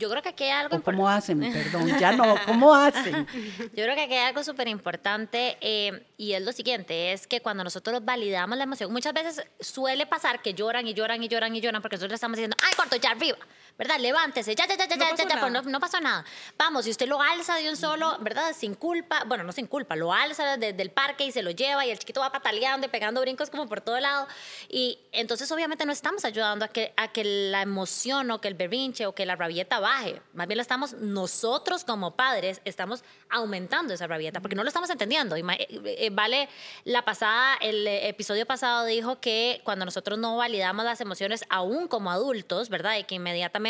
Yo 0.00 0.08
creo 0.08 0.22
que 0.22 0.30
aquí 0.30 0.44
hay 0.44 0.50
algo 0.52 0.78
¿O 0.78 0.82
cómo 0.82 1.08
hacen? 1.08 1.40
Perdón, 1.40 1.86
ya 1.98 2.12
no, 2.12 2.34
¿cómo 2.46 2.74
hacen? 2.74 3.26
Yo 3.58 3.84
creo 3.84 3.94
que 3.94 4.00
aquí 4.00 4.14
hay 4.14 4.28
algo 4.28 4.42
súper 4.42 4.66
importante 4.66 5.58
eh, 5.60 6.06
y 6.16 6.32
es 6.32 6.42
lo 6.42 6.52
siguiente, 6.52 7.12
es 7.12 7.26
que 7.26 7.42
cuando 7.42 7.62
nosotros 7.62 8.02
validamos 8.02 8.56
la 8.56 8.64
emoción, 8.64 8.90
muchas 8.90 9.12
veces 9.12 9.44
suele 9.60 10.06
pasar 10.06 10.40
que 10.40 10.54
lloran 10.54 10.88
y 10.88 10.94
lloran 10.94 11.22
y 11.22 11.28
lloran 11.28 11.54
y 11.54 11.60
lloran 11.60 11.82
porque 11.82 11.96
nosotros 11.96 12.12
le 12.12 12.14
estamos 12.14 12.38
diciendo, 12.38 12.56
ay, 12.64 12.72
corto, 12.76 12.96
ya 12.96 13.10
arriba, 13.10 13.36
¿verdad? 13.80 13.98
Levántese, 13.98 14.54
ya, 14.54 14.66
ya, 14.66 14.76
ya, 14.76 14.86
ya, 14.86 14.94
No 14.94 15.04
ya, 15.04 15.10
pasó 15.10 15.22
ya, 15.22 15.34
ya, 15.36 15.40
pues 15.40 15.52
no, 15.52 15.62
no 15.62 15.80
pasó 15.80 16.00
nada. 16.00 16.22
Vamos, 16.58 16.84
si 16.84 16.90
usted 16.90 17.08
lo 17.08 17.22
alza 17.22 17.54
de 17.54 17.70
un 17.70 17.78
solo, 17.78 18.18
¿verdad? 18.20 18.52
Sin 18.54 18.74
culpa, 18.74 19.24
bueno, 19.26 19.42
no 19.42 19.52
sin 19.52 19.66
culpa, 19.66 19.96
lo 19.96 20.12
alza 20.12 20.58
desde 20.58 20.82
el 20.82 20.90
parque 20.90 21.24
y 21.24 21.32
se 21.32 21.42
lo 21.42 21.50
lleva 21.50 21.86
y 21.86 21.90
el 21.90 21.98
chiquito 21.98 22.20
va 22.20 22.30
pataleando 22.30 22.86
y 22.86 22.90
pegando 22.90 23.22
brincos 23.22 23.48
como 23.48 23.66
por 23.66 23.80
todo 23.80 23.98
lado. 23.98 24.28
Y 24.68 24.98
entonces 25.12 25.50
obviamente 25.50 25.86
no 25.86 25.92
estamos 25.92 26.26
ayudando 26.26 26.66
a 26.66 26.68
que, 26.68 26.92
a 26.98 27.08
que 27.08 27.24
la 27.24 27.62
emoción 27.62 28.30
o 28.30 28.38
que 28.42 28.48
el 28.48 28.54
berrinche 28.54 29.06
o 29.06 29.14
que 29.14 29.24
la 29.24 29.34
rabieta 29.34 29.80
baje. 29.80 30.20
Más 30.34 30.46
bien 30.46 30.58
lo 30.58 30.62
estamos 30.62 30.92
nosotros 30.92 31.82
como 31.84 32.16
padres, 32.16 32.60
estamos 32.66 33.02
aumentando 33.30 33.94
esa 33.94 34.06
rabieta 34.06 34.40
porque 34.42 34.56
no 34.56 34.62
lo 34.62 34.68
estamos 34.68 34.90
entendiendo. 34.90 35.36
Eh, 35.36 35.42
eh, 35.86 36.10
Vale, 36.12 36.50
la 36.84 37.02
pasada, 37.06 37.56
el 37.62 37.86
eh, 37.86 38.08
episodio 38.08 38.44
pasado 38.44 38.84
dijo 38.84 39.20
que 39.20 39.62
cuando 39.64 39.86
nosotros 39.86 40.18
no 40.18 40.36
validamos 40.36 40.84
las 40.84 41.00
emociones 41.00 41.46
aún 41.48 41.88
como 41.88 42.10
adultos, 42.10 42.68
¿verdad? 42.68 42.98
Y 42.98 43.04
que 43.04 43.14
inmediatamente 43.14 43.69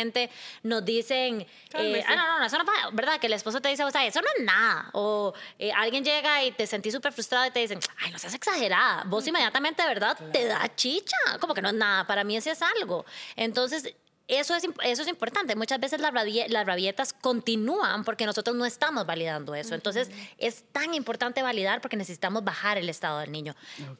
nos 0.63 0.85
dicen, 0.85 1.41
eh, 1.73 2.03
ah, 2.07 2.15
no, 2.15 2.27
no, 2.27 2.39
no, 2.39 2.45
eso 2.45 2.57
no 2.57 2.65
pasa, 2.65 2.89
¿verdad? 2.91 3.19
Que 3.19 3.27
el 3.27 3.33
esposo 3.33 3.61
te 3.61 3.69
dice, 3.69 3.83
o 3.83 3.91
sea, 3.91 4.05
eso 4.05 4.21
no 4.21 4.27
es 4.37 4.43
nada. 4.43 4.89
O 4.93 5.33
eh, 5.59 5.71
alguien 5.71 6.03
llega 6.03 6.43
y 6.43 6.51
te 6.51 6.67
sentís 6.67 6.93
súper 6.93 7.13
frustrado 7.13 7.45
y 7.47 7.51
te 7.51 7.59
dicen, 7.59 7.79
ay, 7.99 8.11
no 8.11 8.19
seas 8.19 8.33
exagerada. 8.33 9.03
Vos 9.05 9.27
inmediatamente, 9.27 9.83
¿verdad? 9.85 10.17
Te 10.31 10.45
da 10.45 10.73
chicha. 10.75 11.17
Como 11.39 11.53
que 11.53 11.61
no 11.61 11.69
es 11.69 11.75
nada. 11.75 12.05
Para 12.07 12.23
mí 12.23 12.37
ese 12.37 12.51
es 12.51 12.61
algo. 12.61 13.05
Entonces, 13.35 13.93
eso 14.31 14.55
es, 14.55 14.63
eso 14.83 15.01
es 15.01 15.07
importante. 15.07 15.55
Muchas 15.55 15.79
veces 15.79 15.99
las, 15.99 16.11
rabie- 16.13 16.47
las 16.47 16.65
rabietas 16.65 17.13
continúan 17.13 18.03
porque 18.05 18.25
nosotros 18.25 18.55
no 18.55 18.65
estamos 18.65 19.05
validando 19.05 19.53
eso. 19.55 19.75
Entonces, 19.75 20.09
es 20.37 20.63
tan 20.71 20.93
importante 20.93 21.43
validar 21.43 21.81
porque 21.81 21.97
necesitamos 21.97 22.43
bajar 22.43 22.77
el 22.77 22.87
estado 22.89 23.19
del 23.19 23.31
niño. 23.31 23.55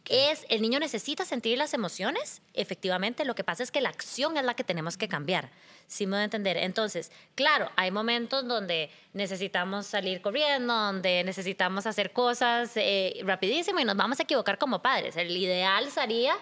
Es, 0.08 0.46
el 0.50 0.62
niño 0.62 0.80
necesita 0.80 1.26
sentir 1.26 1.58
las 1.58 1.74
emociones, 1.74 2.42
efectivamente. 2.54 3.26
Lo 3.26 3.36
que 3.36 3.44
pasa 3.44 3.62
es 3.62 3.72
que 3.72 3.82
la 3.82 3.90
acción 3.90 4.38
es 4.38 4.44
la 4.44 4.54
que 4.56 4.64
tenemos 4.64 4.98
que 4.98 5.08
cambiar. 5.08 5.50
Sí 5.88 6.06
me 6.08 6.12
voy 6.16 6.22
a 6.22 6.24
entender. 6.24 6.56
Entonces, 6.56 7.12
claro, 7.36 7.70
hay 7.76 7.92
momentos 7.92 8.48
donde 8.48 8.90
necesitamos 9.14 9.86
salir 9.86 10.22
corriendo, 10.22 10.74
donde 10.74 11.24
necesitamos 11.26 11.86
hacer 11.86 12.14
cosas 12.14 12.72
eh, 12.76 13.20
rapidísimo 13.26 13.80
y 13.82 13.84
nos 13.86 13.98
vamos 13.98 14.20
a 14.20 14.24
equivocar 14.24 14.58
como 14.58 14.82
padres. 14.82 15.18
El 15.18 15.36
ideal 15.36 15.92
sería 15.92 16.34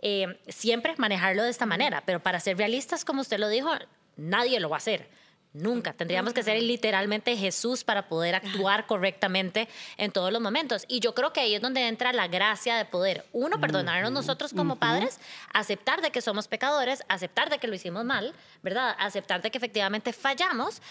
eh, 0.00 0.40
siempre 0.48 0.94
manejarlo 0.98 1.42
de 1.42 1.50
esta 1.50 1.66
manera, 1.66 2.02
pero 2.04 2.20
para 2.20 2.40
ser 2.40 2.56
realistas, 2.56 3.04
como 3.04 3.20
usted 3.20 3.38
lo 3.38 3.48
dijo, 3.48 3.70
nadie 4.16 4.60
lo 4.60 4.68
va 4.68 4.76
a 4.76 4.78
hacer. 4.78 5.08
Nunca. 5.56 5.94
Tendríamos 5.94 6.34
que 6.34 6.42
ser 6.42 6.62
literalmente 6.62 7.34
Jesús 7.34 7.82
para 7.82 8.08
poder 8.08 8.34
actuar 8.34 8.86
correctamente 8.86 9.68
en 9.96 10.12
todos 10.12 10.30
los 10.30 10.42
momentos. 10.42 10.84
Y 10.86 11.00
yo 11.00 11.14
creo 11.14 11.32
que 11.32 11.40
ahí 11.40 11.54
es 11.54 11.62
donde 11.62 11.88
entra 11.88 12.12
la 12.12 12.28
gracia 12.28 12.76
de 12.76 12.84
poder, 12.84 13.24
uno, 13.32 13.58
perdonarnos 13.58 14.12
nosotros 14.12 14.52
como 14.52 14.76
padres, 14.76 15.18
aceptar 15.54 16.02
de 16.02 16.10
que 16.10 16.20
somos 16.20 16.46
pecadores, 16.46 17.04
aceptar 17.08 17.48
de 17.48 17.58
que 17.58 17.68
lo 17.68 17.74
hicimos 17.74 18.04
mal, 18.04 18.34
¿verdad? 18.62 18.94
Aceptar 18.98 19.40
de 19.40 19.50
que 19.50 19.56
efectivamente 19.56 20.12
fallamos, 20.12 20.82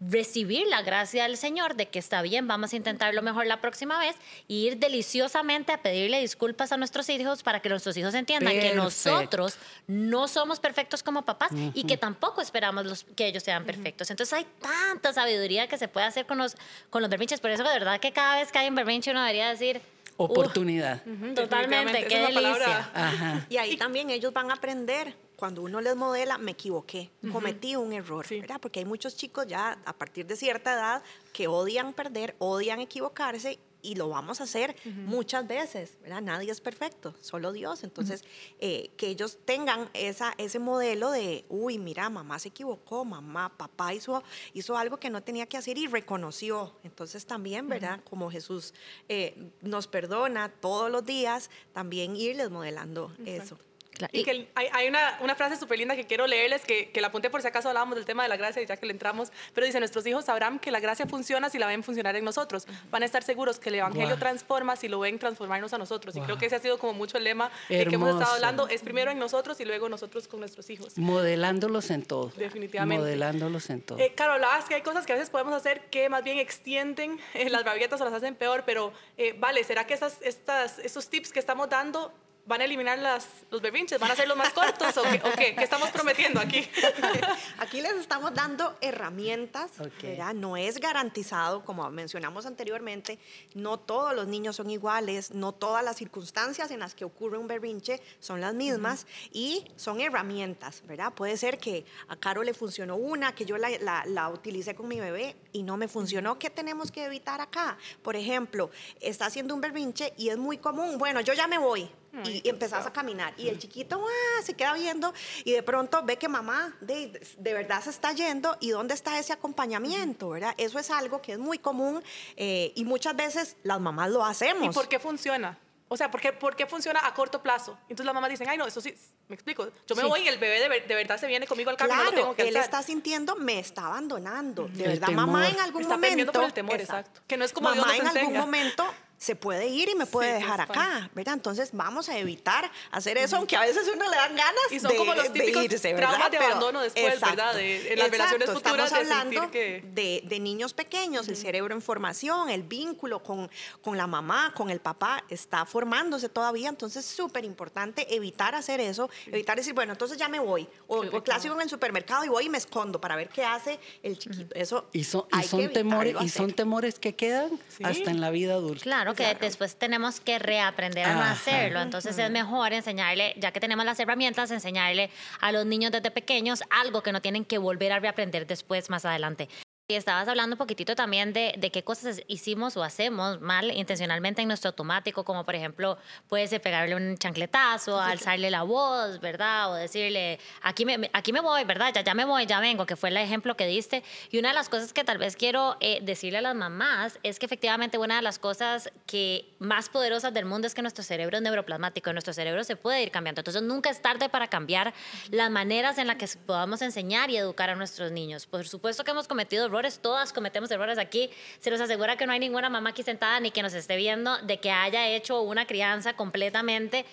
recibir 0.00 0.66
la 0.66 0.82
gracia 0.82 1.22
del 1.22 1.36
Señor 1.36 1.74
de 1.74 1.88
que 1.88 1.98
está 1.98 2.20
bien, 2.22 2.46
vamos 2.46 2.72
a 2.72 2.76
intentarlo 2.76 3.22
mejor 3.22 3.46
la 3.46 3.60
próxima 3.60 3.98
vez 3.98 4.16
y 4.46 4.66
ir 4.66 4.78
deliciosamente 4.78 5.72
a 5.72 5.80
pedirle 5.82 6.20
disculpas 6.20 6.72
a 6.72 6.76
nuestros 6.76 7.08
hijos 7.08 7.42
para 7.42 7.60
que 7.60 7.68
nuestros 7.68 7.96
hijos 7.96 8.14
entiendan 8.14 8.52
que 8.60 8.74
nosotros 8.74 9.58
no 9.86 10.28
somos 10.28 10.60
perfectos 10.60 11.02
como 11.02 11.24
papás 11.24 11.50
y 11.74 11.84
que 11.84 11.96
tampoco 11.96 12.42
esperamos 12.42 12.84
los, 12.84 13.04
que 13.16 13.26
ellos 13.26 13.42
sean 13.42 13.64
perfectos. 13.64 14.10
Entonces 14.10 14.32
hay 14.34 14.46
tanta 14.60 15.12
sabiduría 15.12 15.66
que 15.66 15.78
se 15.78 15.88
puede 15.88 16.06
hacer 16.06 16.26
con 16.26 16.38
los, 16.38 16.56
con 16.90 17.00
los 17.02 17.10
berrinches. 17.10 17.40
Por 17.40 17.50
eso 17.50 17.64
de 17.64 17.70
verdad 17.70 17.98
que 18.00 18.12
cada 18.12 18.38
vez 18.38 18.52
que 18.52 18.58
hay 18.58 18.68
un 18.68 18.74
berrinche 18.74 19.10
uno 19.10 19.20
debería 19.20 19.48
decir, 19.48 19.80
Oportunidad. 20.16 21.02
Totalmente, 21.34 22.06
qué 22.06 22.18
delicia. 22.20 22.90
Ajá. 22.94 23.46
Y 23.48 23.56
ahí 23.58 23.76
también 23.76 24.10
ellos 24.10 24.32
van 24.32 24.50
a 24.50 24.54
aprender. 24.54 25.14
Cuando 25.36 25.60
uno 25.60 25.82
les 25.82 25.94
modela, 25.94 26.38
me 26.38 26.52
equivoqué, 26.52 27.10
cometí 27.30 27.76
un 27.76 27.92
error, 27.92 28.26
Sí. 28.26 28.40
¿verdad? 28.40 28.56
Porque 28.58 28.78
hay 28.78 28.86
muchos 28.86 29.16
chicos 29.16 29.46
ya 29.46 29.78
a 29.84 29.92
partir 29.92 30.24
de 30.26 30.34
cierta 30.34 30.72
edad 30.72 31.02
que 31.34 31.46
odian 31.46 31.92
perder, 31.92 32.34
odian 32.38 32.80
equivocarse 32.80 33.58
y 33.86 33.94
lo 33.94 34.08
vamos 34.08 34.40
a 34.40 34.44
hacer 34.44 34.74
muchas 34.84 35.46
veces, 35.46 35.96
¿verdad? 36.02 36.20
Nadie 36.20 36.50
es 36.50 36.60
perfecto, 36.60 37.14
solo 37.20 37.52
Dios. 37.52 37.84
Entonces, 37.84 38.24
eh, 38.58 38.90
que 38.96 39.06
ellos 39.06 39.38
tengan 39.44 39.88
esa, 39.94 40.34
ese 40.38 40.58
modelo 40.58 41.12
de, 41.12 41.44
uy, 41.48 41.78
mira, 41.78 42.10
mamá 42.10 42.40
se 42.40 42.48
equivocó, 42.48 43.04
mamá, 43.04 43.56
papá 43.56 43.94
hizo, 43.94 44.24
hizo 44.54 44.76
algo 44.76 44.96
que 44.96 45.08
no 45.08 45.22
tenía 45.22 45.46
que 45.46 45.56
hacer 45.56 45.78
y 45.78 45.86
reconoció. 45.86 46.76
Entonces 46.82 47.26
también, 47.26 47.68
¿verdad? 47.68 48.00
Como 48.02 48.28
Jesús 48.28 48.74
eh, 49.08 49.50
nos 49.62 49.86
perdona 49.86 50.48
todos 50.48 50.90
los 50.90 51.04
días, 51.04 51.48
también 51.72 52.16
irles 52.16 52.50
modelando 52.50 53.12
eso. 53.24 53.56
Claro, 53.96 54.10
Y 54.14 54.20
y- 54.20 54.24
que 54.24 54.48
hay, 54.54 54.68
hay 54.72 54.88
una, 54.88 55.18
una 55.20 55.34
frase 55.34 55.56
súper 55.56 55.78
linda 55.78 55.96
que 55.96 56.04
quiero 56.06 56.26
leerles, 56.26 56.62
que, 56.64 56.90
que 56.90 57.00
la 57.00 57.08
apunté 57.08 57.30
por 57.30 57.40
si 57.42 57.48
acaso 57.48 57.68
hablábamos 57.68 57.96
del 57.96 58.04
tema 58.04 58.22
de 58.22 58.28
la 58.28 58.36
gracia 58.36 58.62
y 58.62 58.66
ya 58.66 58.76
que 58.76 58.86
le 58.86 58.92
entramos, 58.92 59.32
pero 59.54 59.66
dice, 59.66 59.78
nuestros 59.78 60.06
hijos 60.06 60.24
sabrán 60.26 60.58
que 60.58 60.70
la 60.70 60.80
gracia 60.80 61.06
funciona 61.06 61.48
si 61.50 61.58
la 61.58 61.66
ven 61.66 61.82
funcionar 61.82 62.14
en 62.16 62.24
nosotros. 62.24 62.66
Van 62.90 63.02
a 63.02 63.06
estar 63.06 63.22
seguros 63.22 63.58
que 63.58 63.68
el 63.70 63.76
Evangelio 63.76 64.08
Guau. 64.08 64.18
transforma 64.18 64.76
si 64.76 64.88
lo 64.88 64.98
ven 65.00 65.18
transformarnos 65.18 65.72
a 65.72 65.78
nosotros. 65.78 66.14
Y 66.16 66.20
creo 66.20 66.38
que 66.38 66.46
ese 66.46 66.56
ha 66.56 66.60
sido 66.60 66.78
como 66.78 66.92
mucho 66.92 67.16
el 67.18 67.24
lema 67.24 67.50
de 67.68 67.86
que 67.86 67.94
hemos 67.94 68.08
Hermoso. 68.08 68.18
estado 68.18 68.34
hablando, 68.34 68.68
es 68.68 68.82
primero 68.82 69.10
en 69.10 69.18
nosotros 69.18 69.58
y 69.60 69.64
luego 69.64 69.88
nosotros 69.88 70.28
con 70.28 70.40
nuestros 70.40 70.68
hijos. 70.70 70.96
Modelándolos 70.98 71.90
en 71.90 72.02
todo. 72.04 72.32
Definitivamente. 72.36 73.00
Modelándolos 73.02 73.70
en 73.70 73.80
todo. 73.82 73.98
Eh, 73.98 74.12
Caro, 74.14 74.34
hablabas 74.34 74.66
que 74.66 74.74
hay 74.74 74.82
cosas 74.82 75.06
que 75.06 75.12
a 75.12 75.16
veces 75.16 75.30
podemos 75.30 75.54
hacer 75.54 75.80
que 75.90 76.08
más 76.08 76.22
bien 76.22 76.38
extienden 76.38 77.18
eh, 77.34 77.48
las 77.50 77.64
rabietas 77.64 78.00
o 78.00 78.04
las 78.04 78.12
hacen 78.12 78.34
peor, 78.34 78.64
pero 78.66 78.92
eh, 79.16 79.34
vale, 79.38 79.64
¿será 79.64 79.86
que 79.86 79.94
esas, 79.94 80.18
estas, 80.22 80.78
estos 80.80 81.08
tips 81.08 81.32
que 81.32 81.38
estamos 81.38 81.68
dando 81.68 82.12
van 82.46 82.60
a 82.60 82.64
eliminar 82.64 82.98
las, 82.98 83.26
los 83.50 83.60
berrinches? 83.60 83.98
¿Van 83.98 84.10
a 84.10 84.16
ser 84.16 84.28
los 84.28 84.36
más 84.36 84.52
cortos 84.52 84.96
o 84.96 85.02
qué, 85.02 85.20
o 85.24 85.32
qué? 85.36 85.54
¿Qué 85.54 85.64
estamos 85.64 85.90
prometiendo 85.90 86.40
aquí? 86.40 86.66
Aquí 87.58 87.80
les 87.80 87.94
estamos 87.94 88.32
dando 88.34 88.76
herramientas, 88.80 89.70
Ok. 89.80 90.02
¿verdad? 90.02 90.34
No 90.34 90.56
es 90.56 90.78
garantizado, 90.78 91.64
como 91.64 91.88
mencionamos 91.90 92.46
anteriormente, 92.46 93.18
no 93.54 93.78
todos 93.78 94.14
los 94.14 94.26
niños 94.26 94.56
son 94.56 94.70
iguales, 94.70 95.32
no 95.32 95.52
todas 95.52 95.84
las 95.84 95.96
circunstancias 95.96 96.70
en 96.70 96.80
las 96.80 96.94
que 96.94 97.04
ocurre 97.04 97.38
un 97.38 97.46
berrinche 97.46 98.00
son 98.20 98.40
las 98.40 98.54
mismas 98.54 99.06
y 99.32 99.64
son 99.76 100.00
herramientas, 100.00 100.82
¿verdad? 100.86 101.12
Puede 101.12 101.36
ser 101.36 101.58
que 101.58 101.84
a 102.08 102.16
Caro 102.16 102.42
le 102.42 102.54
funcionó 102.54 102.96
una, 102.96 103.34
que 103.34 103.44
yo 103.44 103.58
la, 103.58 103.70
la- 103.80 104.04
la 104.06 104.28
utilicé 104.28 104.74
con 104.74 104.88
mi 104.88 105.00
bebé 105.00 105.36
y 105.52 105.62
no 105.62 105.76
me 105.76 105.88
funcionó. 105.88 106.38
¿Qué 106.38 106.50
tenemos 106.50 106.90
que 106.92 107.04
evitar 107.04 107.40
acá? 107.40 107.76
Por 108.02 108.16
ejemplo, 108.16 108.70
está 109.00 109.26
haciendo 109.26 109.54
un 109.54 109.60
berrinche 109.60 110.12
y 110.16 110.28
es 110.28 110.36
muy 110.38 110.58
común, 110.58 110.98
bueno, 110.98 111.20
yo 111.20 111.32
ya 111.32 111.46
me 111.46 111.58
voy. 111.58 111.88
Ay, 112.24 112.36
Y 112.38 112.40
qué 112.42 112.48
empezás 112.50 112.86
a 112.86 112.92
caminar 112.92 113.34
y 113.36 113.48
el 113.48 113.58
chiquito 113.58 114.02
ah, 114.06 114.42
se 114.42 114.54
queda 114.54 114.72
viendo 114.74 115.12
y 115.44 115.52
de 115.52 115.62
pronto 115.62 116.02
ve 116.04 116.16
que 116.16 116.28
mamá 116.28 116.74
de, 116.80 117.20
de 117.38 117.54
verdad 117.54 117.82
se 117.82 117.90
está 117.90 118.12
yendo 118.12 118.56
y 118.60 118.70
dónde 118.70 118.94
está 118.94 119.18
ese 119.18 119.32
acompañamiento, 119.32 120.30
¿verdad? 120.30 120.54
Eso 120.56 120.78
es 120.78 120.90
algo 120.90 121.20
que 121.20 121.32
es 121.32 121.38
muy 121.38 121.58
común 121.58 122.02
eh, 122.36 122.72
y 122.74 122.84
muchas 122.84 123.16
veces 123.16 123.56
las 123.62 123.80
mamás 123.80 124.10
lo 124.10 124.24
hacemos. 124.24 124.64
¿Y 124.64 124.70
por 124.70 124.88
qué 124.88 124.98
funciona? 124.98 125.58
O 125.88 125.96
sea, 125.96 126.10
¿por 126.10 126.20
qué, 126.20 126.32
por 126.32 126.56
qué 126.56 126.66
funciona 126.66 127.06
a 127.06 127.14
corto 127.14 127.40
plazo? 127.42 127.78
Entonces 127.82 128.06
las 128.06 128.12
mamás 128.14 128.28
dicen, 128.30 128.48
ay, 128.48 128.58
no, 128.58 128.66
eso 128.66 128.80
sí, 128.80 128.92
me 129.28 129.34
explico. 129.36 129.68
Yo 129.86 129.94
me 129.94 130.02
Sí. 130.02 130.08
voy 130.08 130.20
y 130.22 130.26
el 130.28 130.36
bebé 130.38 130.58
de, 130.58 130.68
ver- 130.68 130.86
de 130.88 130.94
verdad 130.96 131.16
se 131.16 131.28
viene 131.28 131.46
conmigo 131.46 131.70
al 131.70 131.76
cambio 131.76 131.94
y 131.94 131.98
no 131.98 132.04
lo 132.04 132.10
Claro, 132.10 132.22
tengo 132.24 132.34
que 132.36 132.42
él 132.42 132.56
hacer. 132.56 132.62
está 132.62 132.82
sintiendo, 132.82 133.36
me 133.36 133.60
está 133.60 133.86
abandonando. 133.86 134.66
De 134.66 134.82
El 134.84 134.90
verdad, 134.98 135.08
mamá 135.14 135.42
temor. 135.44 135.54
en 135.58 135.60
algún 135.64 135.82
Está 135.82 135.94
momento. 135.94 136.08
perdiendo 136.10 136.32
por 136.32 136.44
el 136.44 136.52
temor, 136.52 136.80
exacto. 136.80 137.20
Que 137.28 137.36
no 137.36 137.44
es 137.44 137.52
como 137.52 137.70
Dios 137.72 137.86
mamá 137.86 137.98
nos 137.98 138.00
en 138.02 138.06
algún 138.08 138.20
enseña. 138.34 138.40
momento 138.40 138.84
se 139.18 139.34
puede 139.34 139.66
ir 139.68 139.88
y 139.88 139.94
me 139.94 140.04
puede 140.06 140.36
Sí, 140.36 140.42
dejar 140.42 140.60
acá, 140.60 141.10
¿verdad? 141.14 141.34
Entonces 141.34 141.70
vamos 141.72 142.08
a 142.08 142.18
evitar 142.18 142.70
hacer 142.90 143.16
eso, 143.18 143.36
aunque 143.36 143.56
a 143.56 143.60
veces 143.62 143.88
uno 143.94 144.08
le 144.10 144.16
dan 144.16 144.36
ganas 144.36 144.54
Y 144.70 144.78
son 144.78 144.90
de, 144.92 144.96
como 144.98 145.14
los 145.14 145.24
de 145.24 145.30
típicos 145.30 145.64
irse, 145.64 145.94
traumas 145.94 146.12
¿verdad? 146.18 146.30
de 146.30 146.36
Pero- 146.38 146.50
abandono 146.50 146.80
después, 146.82 147.20
¿verdad? 147.20 147.54
De- 147.54 147.92
en 147.92 147.98
las 147.98 148.10
relaciones 148.10 148.50
futuras 148.50 148.86
Estamos 148.86 149.08
de 149.08 149.14
hablando 149.14 149.50
que- 149.50 149.82
de, 149.92 150.22
de 150.24 150.40
niños 150.40 150.74
pequeños, 150.74 151.28
el 151.28 151.36
cerebro 151.36 151.74
en 151.74 151.80
formación, 151.80 152.50
el 152.50 152.62
vínculo 152.62 153.22
con, 153.22 153.50
con 153.80 153.96
la 153.96 154.06
mamá, 154.06 154.52
con 154.54 154.68
el 154.70 154.80
papá, 154.80 155.24
está 155.30 155.64
formándose 155.64 156.28
todavía, 156.28 156.68
entonces 156.68 157.04
es 157.08 157.10
súper 157.16 157.44
importante 157.44 158.14
evitar 158.14 158.54
hacer 158.54 158.80
eso, 158.80 159.08
evitar 159.26 159.56
decir, 159.56 159.72
bueno, 159.72 159.92
entonces 159.92 160.18
ya 160.18 160.28
me 160.28 160.38
voy, 160.40 160.68
o, 160.88 160.98
o 160.98 161.22
clásico 161.24 161.54
en 161.54 161.62
el 161.62 161.70
supermercado 161.70 162.24
y 162.24 162.28
voy 162.28 162.46
y 162.46 162.48
me 162.50 162.58
escondo 162.58 163.00
para 163.00 163.16
ver 163.16 163.28
qué 163.30 163.44
hace 163.44 163.78
el 164.02 164.18
chiquito. 164.18 164.54
Eso 164.54 164.88
Y 164.92 165.04
son, 165.04 165.24
y 165.32 165.36
hay 165.36 165.48
que 165.48 165.68
temores, 165.70 166.16
y 166.20 166.28
son 166.28 166.52
temores 166.52 166.98
que 166.98 167.14
quedan 167.14 167.58
Sí. 167.68 167.82
hasta 167.84 168.10
en 168.10 168.20
la 168.20 168.30
vida 168.30 168.54
adulta. 168.54 168.82
Claro 168.82 169.05
que 169.14 169.34
después 169.34 169.76
tenemos 169.76 170.20
que 170.20 170.38
reaprender 170.38 171.06
a 171.06 171.14
no 171.14 171.20
Ajá. 171.20 171.32
hacerlo. 171.32 171.80
Entonces 171.80 172.18
es 172.18 172.30
mejor 172.30 172.72
enseñarle, 172.72 173.34
ya 173.38 173.52
que 173.52 173.60
tenemos 173.60 173.84
las 173.84 173.98
herramientas, 174.00 174.50
enseñarle 174.50 175.10
a 175.40 175.52
los 175.52 175.66
niños 175.66 175.92
desde 175.92 176.10
pequeños 176.10 176.62
algo 176.70 177.02
que 177.02 177.12
no 177.12 177.20
tienen 177.20 177.44
que 177.44 177.58
volver 177.58 177.92
a 177.92 178.00
reaprender 178.00 178.46
después, 178.46 178.90
más 178.90 179.04
adelante. 179.04 179.48
Y 179.88 179.94
estabas 179.94 180.26
hablando 180.26 180.54
un 180.54 180.58
poquitito 180.58 180.96
también 180.96 181.32
de, 181.32 181.54
de 181.56 181.70
qué 181.70 181.84
cosas 181.84 182.20
hicimos 182.26 182.76
o 182.76 182.82
hacemos 182.82 183.40
mal 183.40 183.70
intencionalmente 183.70 184.42
en 184.42 184.48
nuestro 184.48 184.70
automático, 184.70 185.24
como 185.24 185.44
por 185.44 185.54
ejemplo, 185.54 185.96
puede 186.26 186.48
ser 186.48 186.60
pegarle 186.60 186.96
un 186.96 187.16
chancletazo, 187.16 188.00
alzarle 188.00 188.50
la 188.50 188.64
voz, 188.64 189.20
¿verdad? 189.20 189.70
O 189.70 189.74
decirle, 189.74 190.40
aquí 190.60 190.84
me, 190.84 191.08
aquí 191.12 191.32
me 191.32 191.38
voy, 191.38 191.62
¿verdad? 191.62 191.92
Ya, 191.94 192.00
ya 192.02 192.14
me 192.14 192.24
voy, 192.24 192.46
ya 192.46 192.58
vengo, 192.58 192.84
que 192.84 192.96
fue 192.96 193.10
el 193.10 193.16
ejemplo 193.16 193.56
que 193.56 193.64
diste. 193.68 194.02
Y 194.32 194.40
una 194.40 194.48
de 194.48 194.56
las 194.56 194.68
cosas 194.68 194.92
que 194.92 195.04
tal 195.04 195.18
vez 195.18 195.36
quiero 195.36 195.76
eh, 195.78 196.00
decirle 196.02 196.38
a 196.38 196.42
las 196.42 196.56
mamás 196.56 197.20
es 197.22 197.38
que 197.38 197.46
efectivamente 197.46 197.96
una 197.96 198.16
de 198.16 198.22
las 198.22 198.40
cosas 198.40 198.90
que 199.06 199.54
más 199.60 199.88
poderosas 199.88 200.34
del 200.34 200.46
mundo 200.46 200.66
es 200.66 200.74
que 200.74 200.82
nuestro 200.82 201.04
cerebro 201.04 201.36
es 201.36 201.44
neuroplasmático, 201.44 202.12
nuestro 202.12 202.32
cerebro 202.32 202.64
se 202.64 202.74
puede 202.74 203.04
ir 203.04 203.12
cambiando. 203.12 203.38
Entonces 203.38 203.62
nunca 203.62 203.88
es 203.90 204.02
tarde 204.02 204.28
para 204.28 204.48
cambiar 204.48 204.92
las 205.30 205.48
maneras 205.48 205.98
en 205.98 206.08
las 206.08 206.16
que 206.16 206.26
podamos 206.44 206.82
enseñar 206.82 207.30
y 207.30 207.36
educar 207.36 207.70
a 207.70 207.76
nuestros 207.76 208.10
niños. 208.10 208.46
Por 208.46 208.66
supuesto 208.66 209.04
que 209.04 209.12
hemos 209.12 209.28
cometido 209.28 209.75
todas 210.02 210.32
cometemos 210.32 210.70
errores 210.70 210.98
aquí. 210.98 211.30
Se 211.60 211.70
nos 211.70 211.80
asegura 211.80 212.16
que 212.16 212.26
no 212.26 212.32
hay 212.32 212.38
ninguna 212.38 212.70
mamá 212.70 212.90
aquí 212.90 213.02
sentada 213.02 213.40
ni 213.40 213.50
que 213.50 213.62
nos 213.62 213.74
esté 213.74 213.96
viendo 213.96 214.38
de 214.38 214.58
que 214.58 214.70
haya 214.70 215.08
hecho 215.08 215.42
una 215.42 215.66
crianza 215.66 216.14
completamente 216.14 217.04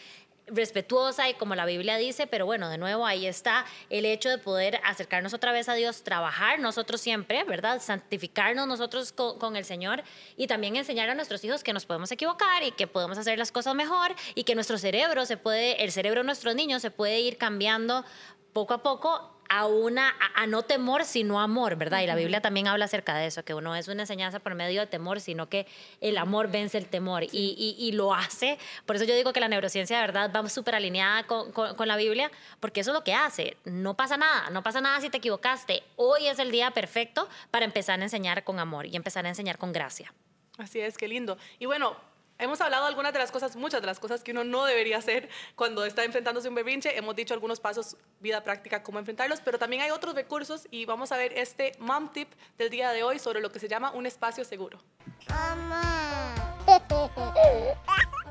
respetuosa 0.48 1.29
y 1.29 1.36
como 1.36 1.55
la 1.55 1.65
Biblia 1.65 1.98
dice, 1.98 2.27
pero 2.27 2.46
bueno, 2.46 2.70
de 2.70 2.77
nuevo 2.77 3.05
ahí 3.05 3.25
está 3.25 3.65
el 3.89 4.05
hecho 4.05 4.29
de 4.29 4.38
poder 4.38 4.79
acercarnos 4.84 5.34
otra 5.34 5.51
vez 5.51 5.70
a 5.70 5.74
Dios, 5.74 6.03
trabajar 6.03 6.60
nosotros 6.60 7.00
siempre, 7.00 7.43
¿verdad? 7.43 7.82
Santificarnos 7.82 8.67
nosotros 8.67 9.13
con, 9.13 9.39
con 9.39 9.55
el 9.55 9.65
Señor 9.65 10.03
y 10.36 10.48
también 10.48 10.75
enseñar 10.75 11.10
a 11.10 11.15
nuestros 11.15 11.43
hijos 11.43 11.63
que 11.63 11.74
nos 11.74 11.86
podemos 11.86 12.12
equivocar 12.12 12.63
y 12.63 12.72
que 12.72 12.88
podemos 12.88 13.17
hacer 13.17 13.38
las 13.38 13.51
cosas 13.51 13.75
mejor 13.75 14.13
y 14.36 14.43
que 14.43 14.55
nuestro 14.55 14.77
cerebro 14.77 15.25
se 15.25 15.38
puede, 15.38 15.84
el 15.84 15.91
cerebro 15.91 16.22
de 16.22 16.25
nuestros 16.25 16.55
niños 16.55 16.82
se 16.82 16.91
puede 16.91 17.20
ir 17.22 17.38
cambiando 17.38 18.03
poco 18.51 18.74
a 18.74 18.84
poco 18.84 19.32
a 19.50 19.65
una 19.67 20.09
a, 20.09 20.43
a 20.43 20.47
no 20.47 20.63
temor 20.63 21.05
sino 21.05 21.39
amor, 21.41 21.75
¿verdad? 21.75 22.01
Y 22.01 22.07
la 22.07 22.15
Biblia 22.15 22.41
también 22.41 22.67
habla 22.67 22.85
acerca 22.85 23.15
de 23.17 23.27
eso, 23.27 23.43
que 23.45 23.53
uno 23.53 23.75
es 23.75 23.88
una 23.88 24.03
enseñanza 24.03 24.39
por 24.39 24.55
medio 24.55 24.81
de 24.81 24.88
temor, 24.88 25.19
sino 25.21 25.50
que 25.50 25.67
el 26.01 26.17
amor 26.17 26.50
vence 26.50 26.77
el 26.77 26.88
temor 26.88 27.23
y, 27.23 27.29
y- 27.31 27.75
y 27.77 27.91
lo 27.91 28.13
hace. 28.13 28.57
Por 28.85 28.95
eso 28.95 29.05
yo 29.05 29.15
digo 29.15 29.33
que 29.33 29.39
la 29.39 29.47
neurociencia 29.47 29.97
de 29.97 30.01
verdad 30.03 30.31
va 30.35 30.47
súper 30.50 30.75
alineada 30.75 31.23
con, 31.27 31.51
con- 31.51 31.75
con 31.75 31.88
la 31.88 31.95
Biblia, 31.95 32.31
porque 32.59 32.81
eso 32.81 32.91
es 32.91 32.95
lo 32.95 33.03
que 33.03 33.13
hace. 33.13 33.57
No 33.65 33.95
pasa 33.95 34.17
nada, 34.17 34.50
no 34.50 34.63
pasa 34.63 34.81
nada 34.81 35.00
si 35.01 35.09
te 35.09 35.17
equivocaste. 35.17 35.83
Hoy 35.95 36.27
es 36.27 36.39
el 36.39 36.51
día 36.51 36.71
perfecto 36.71 37.27
para 37.51 37.65
empezar 37.65 38.00
a 38.00 38.03
enseñar 38.03 38.43
con 38.43 38.59
amor 38.59 38.85
y 38.85 38.95
empezar 38.95 39.25
a 39.25 39.29
enseñar 39.29 39.57
con 39.57 39.71
gracia. 39.73 40.13
Así 40.57 40.79
es, 40.79 40.97
qué 40.97 41.07
lindo. 41.07 41.38
Y 41.59 41.65
bueno, 41.65 41.95
hemos 42.43 42.62
hablado 42.62 42.85
algunas 42.85 43.13
de 43.13 43.19
las 43.19 43.31
cosas, 43.31 43.55
muchas 43.55 43.81
de 43.81 43.88
las 43.88 44.00
cosas 44.00 44.23
que 44.23 44.31
uno 44.31 44.43
no 44.43 44.65
debería 44.65 44.97
hacer 44.97 45.29
cuando 45.55 45.85
está 45.85 46.03
enfrentándose 46.03 46.47
a 46.47 46.50
un 46.50 46.55
berrinche. 46.55 46.97
Hemos 46.97 47.15
dicho 47.15 47.33
algunos 47.33 47.59
pasos, 47.59 47.97
vida 48.19 48.43
práctica, 48.43 48.83
cómo 48.83 49.00
enfrentarlos, 49.00 49.41
pero 49.41 49.57
también 49.57 49.81
hay 49.81 49.91
otros 49.91 50.13
recursos 50.13 50.67
y 50.69 50.85
vamos 50.85 51.12
a 51.12 51.17
ver 51.17 51.33
este 51.38 51.73
mom 51.79 52.12
tip 52.12 52.29
del 52.57 52.69
día 52.69 52.91
de 52.91 53.03
hoy 53.03 53.19
sobre 53.19 53.41
lo 53.41 53.51
que 53.51 53.59
se 53.59 53.67
llama 53.67 53.91
un 53.91 54.05
espacio 54.05 54.43
seguro. 54.43 54.79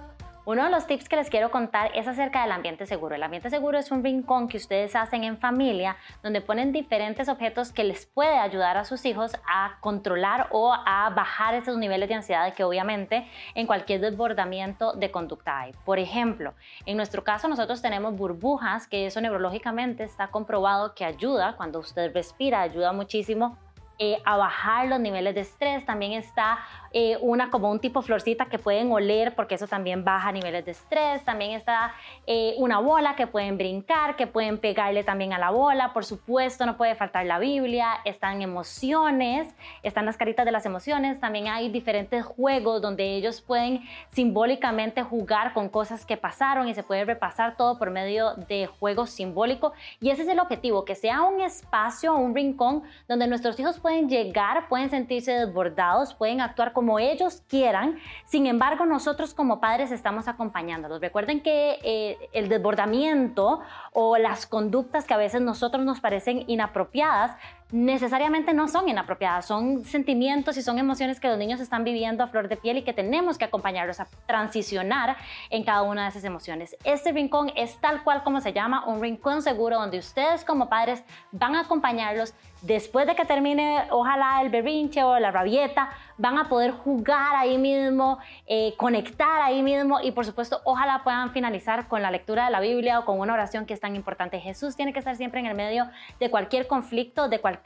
Uno 0.44 0.64
de 0.64 0.70
los 0.70 0.88
tips 0.88 1.08
que 1.08 1.14
les 1.14 1.30
quiero 1.30 1.52
contar 1.52 1.92
es 1.94 2.08
acerca 2.08 2.42
del 2.42 2.50
ambiente 2.50 2.84
seguro. 2.84 3.14
El 3.14 3.22
ambiente 3.22 3.48
seguro 3.48 3.78
es 3.78 3.92
un 3.92 4.02
rincón 4.02 4.48
que 4.48 4.56
ustedes 4.56 4.96
hacen 4.96 5.22
en 5.22 5.38
familia 5.38 5.96
donde 6.20 6.40
ponen 6.40 6.72
diferentes 6.72 7.28
objetos 7.28 7.70
que 7.70 7.84
les 7.84 8.06
puede 8.06 8.36
ayudar 8.38 8.76
a 8.76 8.84
sus 8.84 9.04
hijos 9.04 9.36
a 9.48 9.76
controlar 9.78 10.48
o 10.50 10.74
a 10.74 11.10
bajar 11.10 11.54
esos 11.54 11.76
niveles 11.76 12.08
de 12.08 12.16
ansiedad 12.16 12.52
que 12.54 12.64
obviamente 12.64 13.24
en 13.54 13.68
cualquier 13.68 14.00
desbordamiento 14.00 14.94
de 14.94 15.12
conducta 15.12 15.60
hay. 15.60 15.74
Por 15.84 16.00
ejemplo, 16.00 16.54
en 16.86 16.96
nuestro 16.96 17.22
caso 17.22 17.46
nosotros 17.46 17.80
tenemos 17.80 18.16
burbujas 18.16 18.88
que 18.88 19.06
eso 19.06 19.20
neurológicamente 19.20 20.02
está 20.02 20.26
comprobado 20.26 20.96
que 20.96 21.04
ayuda 21.04 21.54
cuando 21.56 21.78
usted 21.78 22.12
respira, 22.12 22.62
ayuda 22.62 22.92
muchísimo 22.92 23.58
eh, 24.04 24.20
a 24.24 24.36
bajar 24.36 24.88
los 24.88 24.98
niveles 24.98 25.32
de 25.32 25.42
estrés. 25.42 25.86
También 25.86 26.14
está 26.14 26.58
eh, 26.90 27.18
una 27.20 27.50
como 27.50 27.70
un 27.70 27.78
tipo 27.78 28.02
florcita 28.02 28.46
que 28.46 28.58
pueden 28.58 28.90
oler 28.90 29.32
porque 29.36 29.54
eso 29.54 29.68
también 29.68 30.02
baja 30.02 30.32
niveles 30.32 30.64
de 30.64 30.72
estrés. 30.72 31.24
También 31.24 31.52
está 31.52 31.94
eh, 32.26 32.56
una 32.58 32.80
bola 32.80 33.14
que 33.14 33.28
pueden 33.28 33.56
brincar, 33.56 34.16
que 34.16 34.26
pueden 34.26 34.58
pegarle 34.58 35.04
también 35.04 35.32
a 35.32 35.38
la 35.38 35.50
bola. 35.50 35.92
Por 35.92 36.04
supuesto, 36.04 36.66
no 36.66 36.76
puede 36.76 36.96
faltar 36.96 37.26
la 37.26 37.38
Biblia. 37.38 38.00
Están 38.04 38.42
emociones, 38.42 39.54
están 39.84 40.04
las 40.04 40.16
caritas 40.16 40.44
de 40.46 40.50
las 40.50 40.66
emociones. 40.66 41.20
También 41.20 41.46
hay 41.46 41.68
diferentes 41.68 42.24
juegos 42.24 42.82
donde 42.82 43.14
ellos 43.14 43.40
pueden 43.40 43.84
simbólicamente 44.08 45.04
jugar 45.04 45.52
con 45.52 45.68
cosas 45.68 46.04
que 46.04 46.16
pasaron 46.16 46.66
y 46.66 46.74
se 46.74 46.82
puede 46.82 47.04
repasar 47.04 47.56
todo 47.56 47.78
por 47.78 47.92
medio 47.92 48.34
de 48.48 48.66
juegos 48.66 49.10
simbólicos. 49.10 49.72
Y 50.00 50.10
ese 50.10 50.22
es 50.22 50.28
el 50.28 50.40
objetivo, 50.40 50.84
que 50.84 50.96
sea 50.96 51.22
un 51.22 51.40
espacio, 51.40 52.16
un 52.16 52.34
rincón 52.34 52.82
donde 53.06 53.28
nuestros 53.28 53.60
hijos 53.60 53.78
llegar, 54.00 54.68
pueden 54.68 54.90
sentirse 54.90 55.32
desbordados, 55.32 56.14
pueden 56.14 56.40
actuar 56.40 56.72
como 56.72 56.98
ellos 56.98 57.42
quieran. 57.48 57.98
Sin 58.24 58.46
embargo, 58.46 58.86
nosotros 58.86 59.34
como 59.34 59.60
padres 59.60 59.90
estamos 59.90 60.28
acompañándolos. 60.28 61.00
Recuerden 61.00 61.42
que 61.42 61.78
eh, 61.82 62.18
el 62.32 62.48
desbordamiento 62.48 63.60
o 63.92 64.18
las 64.18 64.46
conductas 64.46 65.06
que 65.06 65.14
a 65.14 65.18
veces 65.18 65.40
nosotros 65.40 65.84
nos 65.84 66.00
parecen 66.00 66.44
inapropiadas 66.46 67.36
necesariamente 67.72 68.52
no 68.52 68.68
son 68.68 68.88
inapropiadas, 68.88 69.46
son 69.46 69.84
sentimientos 69.84 70.58
y 70.58 70.62
son 70.62 70.78
emociones 70.78 71.18
que 71.18 71.28
los 71.28 71.38
niños 71.38 71.58
están 71.58 71.84
viviendo 71.84 72.22
a 72.22 72.28
flor 72.28 72.48
de 72.48 72.58
piel 72.58 72.76
y 72.76 72.82
que 72.82 72.92
tenemos 72.92 73.38
que 73.38 73.46
acompañarlos 73.46 73.98
a 73.98 74.06
transicionar 74.26 75.16
en 75.48 75.64
cada 75.64 75.82
una 75.82 76.04
de 76.04 76.10
esas 76.10 76.24
emociones. 76.24 76.76
Este 76.84 77.12
rincón 77.12 77.50
es 77.56 77.78
tal 77.78 78.04
cual 78.04 78.22
como 78.22 78.42
se 78.42 78.52
llama, 78.52 78.84
un 78.86 79.00
rincón 79.00 79.40
seguro 79.40 79.78
donde 79.78 79.98
ustedes 79.98 80.44
como 80.44 80.68
padres 80.68 81.02
van 81.32 81.56
a 81.56 81.60
acompañarlos 81.60 82.34
después 82.60 83.06
de 83.06 83.16
que 83.16 83.24
termine, 83.24 83.86
ojalá 83.90 84.40
el 84.42 84.50
berrinche 84.50 85.02
o 85.02 85.18
la 85.18 85.32
rabieta, 85.32 85.90
van 86.18 86.38
a 86.38 86.48
poder 86.48 86.70
jugar 86.70 87.34
ahí 87.34 87.58
mismo, 87.58 88.18
eh, 88.46 88.74
conectar 88.76 89.40
ahí 89.40 89.62
mismo 89.62 89.98
y 90.00 90.12
por 90.12 90.24
supuesto, 90.24 90.60
ojalá 90.64 91.02
puedan 91.02 91.32
finalizar 91.32 91.88
con 91.88 92.02
la 92.02 92.10
lectura 92.10 92.44
de 92.44 92.50
la 92.52 92.60
Biblia 92.60 93.00
o 93.00 93.04
con 93.04 93.18
una 93.18 93.32
oración 93.32 93.66
que 93.66 93.74
es 93.74 93.80
tan 93.80 93.96
importante. 93.96 94.38
Jesús 94.38 94.76
tiene 94.76 94.92
que 94.92 95.00
estar 95.00 95.16
siempre 95.16 95.40
en 95.40 95.46
el 95.46 95.56
medio 95.56 95.88
de 96.20 96.30
cualquier 96.30 96.68
conflicto, 96.68 97.28
de 97.28 97.40
cualquier 97.40 97.61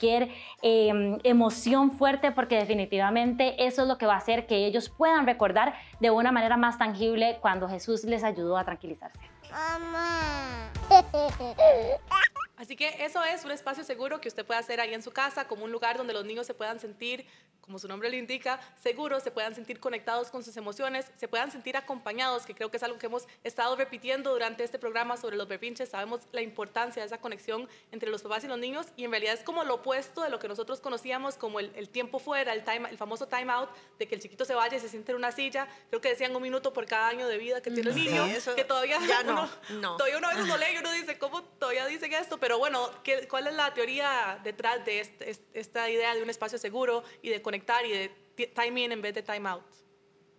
em, 0.63 1.19
emoción 1.25 1.91
fuerte, 1.91 2.33
porque 2.33 2.57
definitivamente 2.57 3.67
eso 3.67 3.83
es 3.83 3.89
lo 3.89 3.99
que 3.99 4.07
va 4.07 4.15
a 4.15 4.19
hacer 4.19 4.47
que 4.47 4.67
ellos 4.67 4.89
puedan 4.89 5.27
recordar 5.27 5.75
de 6.01 6.11
una 6.11 6.33
manera 6.33 6.57
más 6.57 6.79
tangible 6.79 7.39
cuando 7.41 7.69
Jesús 7.69 8.05
les 8.05 8.25
ayudó 8.25 8.57
a 8.57 8.65
tranquilizarse. 8.65 9.21
Mamá. 9.51 10.71
Así 12.57 12.75
que 12.75 13.05
eso 13.05 13.23
es 13.23 13.45
un 13.45 13.51
espacio 13.51 13.85
seguro 13.85 14.21
que 14.21 14.29
usted 14.29 14.45
puede 14.45 14.59
hacer 14.59 14.81
ahí 14.81 14.95
en 14.95 15.03
su 15.03 15.11
casa, 15.11 15.47
como 15.47 15.65
un 15.65 15.73
lugar 15.73 15.99
donde 15.99 16.15
los 16.15 16.25
niños 16.25 16.47
se 16.47 16.55
puedan 16.55 16.81
sentir, 16.81 17.27
como 17.67 17.79
su 17.81 17.89
nombre 17.89 18.09
lo 18.09 18.17
indica, 18.17 18.61
seguros, 18.81 19.25
se 19.25 19.33
puedan 19.33 19.55
sentir 19.55 19.81
conectados 19.81 20.31
con 20.31 20.45
sus 20.45 20.57
emociones, 20.57 21.11
se 21.17 21.27
puedan 21.27 21.51
sentir 21.51 21.77
acompañados, 21.77 22.47
que 22.47 22.55
creo 22.55 22.71
que 22.71 22.77
es 22.77 22.83
algo 22.85 22.97
que 22.97 23.07
hemos 23.07 23.27
estado 23.43 23.75
repitiendo 23.75 24.31
durante 24.31 24.63
este 24.63 24.79
programa 24.79 25.17
sobre 25.17 25.37
los 25.37 25.49
berrinches. 25.49 25.89
Sabemos 25.89 26.21
la 26.31 26.43
importancia 26.43 27.03
de 27.03 27.07
esa 27.07 27.19
conexión 27.19 27.69
entre 27.91 28.09
los 28.09 28.23
papás 28.23 28.45
y 28.45 28.47
los 28.47 28.59
niños 28.59 28.87
y 28.97 29.05
en 29.05 29.11
realidad 29.11 29.35
es 29.35 29.43
como 29.43 29.65
lo 29.65 29.75
opuesto 29.75 30.23
de 30.23 30.31
lo 30.31 30.39
que 30.39 30.47
nosotros 30.47 30.81
conocíamos 30.81 31.35
como 31.35 31.59
el, 31.59 31.89
tiempo 31.89 32.21
fuera, 32.21 32.53
el, 32.53 32.63
time, 32.63 32.89
el 32.89 32.97
famoso 32.97 33.27
time 33.27 33.53
out, 33.53 33.69
de 33.99 34.07
que 34.07 34.15
el 34.15 34.21
chiquito 34.21 34.45
se 34.45 34.55
vaya 34.55 34.77
y 34.77 34.81
se 34.81 34.89
siente 34.89 35.11
en 35.11 35.19
una 35.19 35.33
silla. 35.33 35.67
Creo 35.89 36.01
que 36.01 36.11
decían 36.11 36.35
un 36.37 36.43
minuto 36.43 36.73
por 36.73 36.87
cada 36.87 37.09
año 37.09 37.27
de 37.27 37.37
vida 37.37 37.61
que 37.61 37.73
tiene 37.73 37.91
el 37.91 37.97
niño, 37.97 38.27
que 38.55 38.65
todavía 38.65 39.01
ya 39.09 39.23
no, 39.25 39.51
no. 39.81 39.97
Todavía 39.97 40.19
uno 40.19 40.29
a 40.29 40.31
veces 40.31 40.47
no 40.47 40.57
lee 40.57 40.67
y 40.75 40.79
uno 40.79 40.93
dice, 40.93 41.19
¿cómo 41.19 41.43
todavía 41.43 41.85
dicen 41.87 42.13
esto? 42.13 42.39
Pero 42.39 42.46
bueno, 42.59 42.91
¿qué, 43.03 43.27
¿cuál 43.29 43.47
es 43.49 43.55
la 43.55 43.75
teoría 43.75 44.41
detrás 44.43 44.85
de 44.85 45.01
este, 45.01 45.37
esta 45.53 45.91
idea 45.91 46.15
de 46.15 46.23
un 46.23 46.31
espacio 46.31 46.59
seguro 46.59 47.03
y 47.23 47.31
de 47.31 47.43
conectar 47.43 47.85
y 47.85 47.91
de 47.91 48.11
time 48.55 48.85
in 48.85 48.93
en 48.93 49.03
vez 49.03 49.15
de 49.15 49.23
time 49.23 49.49
out? 49.49 49.65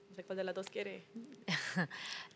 No 0.09 0.15
sé 0.15 0.23
cuál 0.23 0.37
de 0.37 0.43
las 0.43 0.55
dos 0.55 0.69
quiere. 0.69 1.05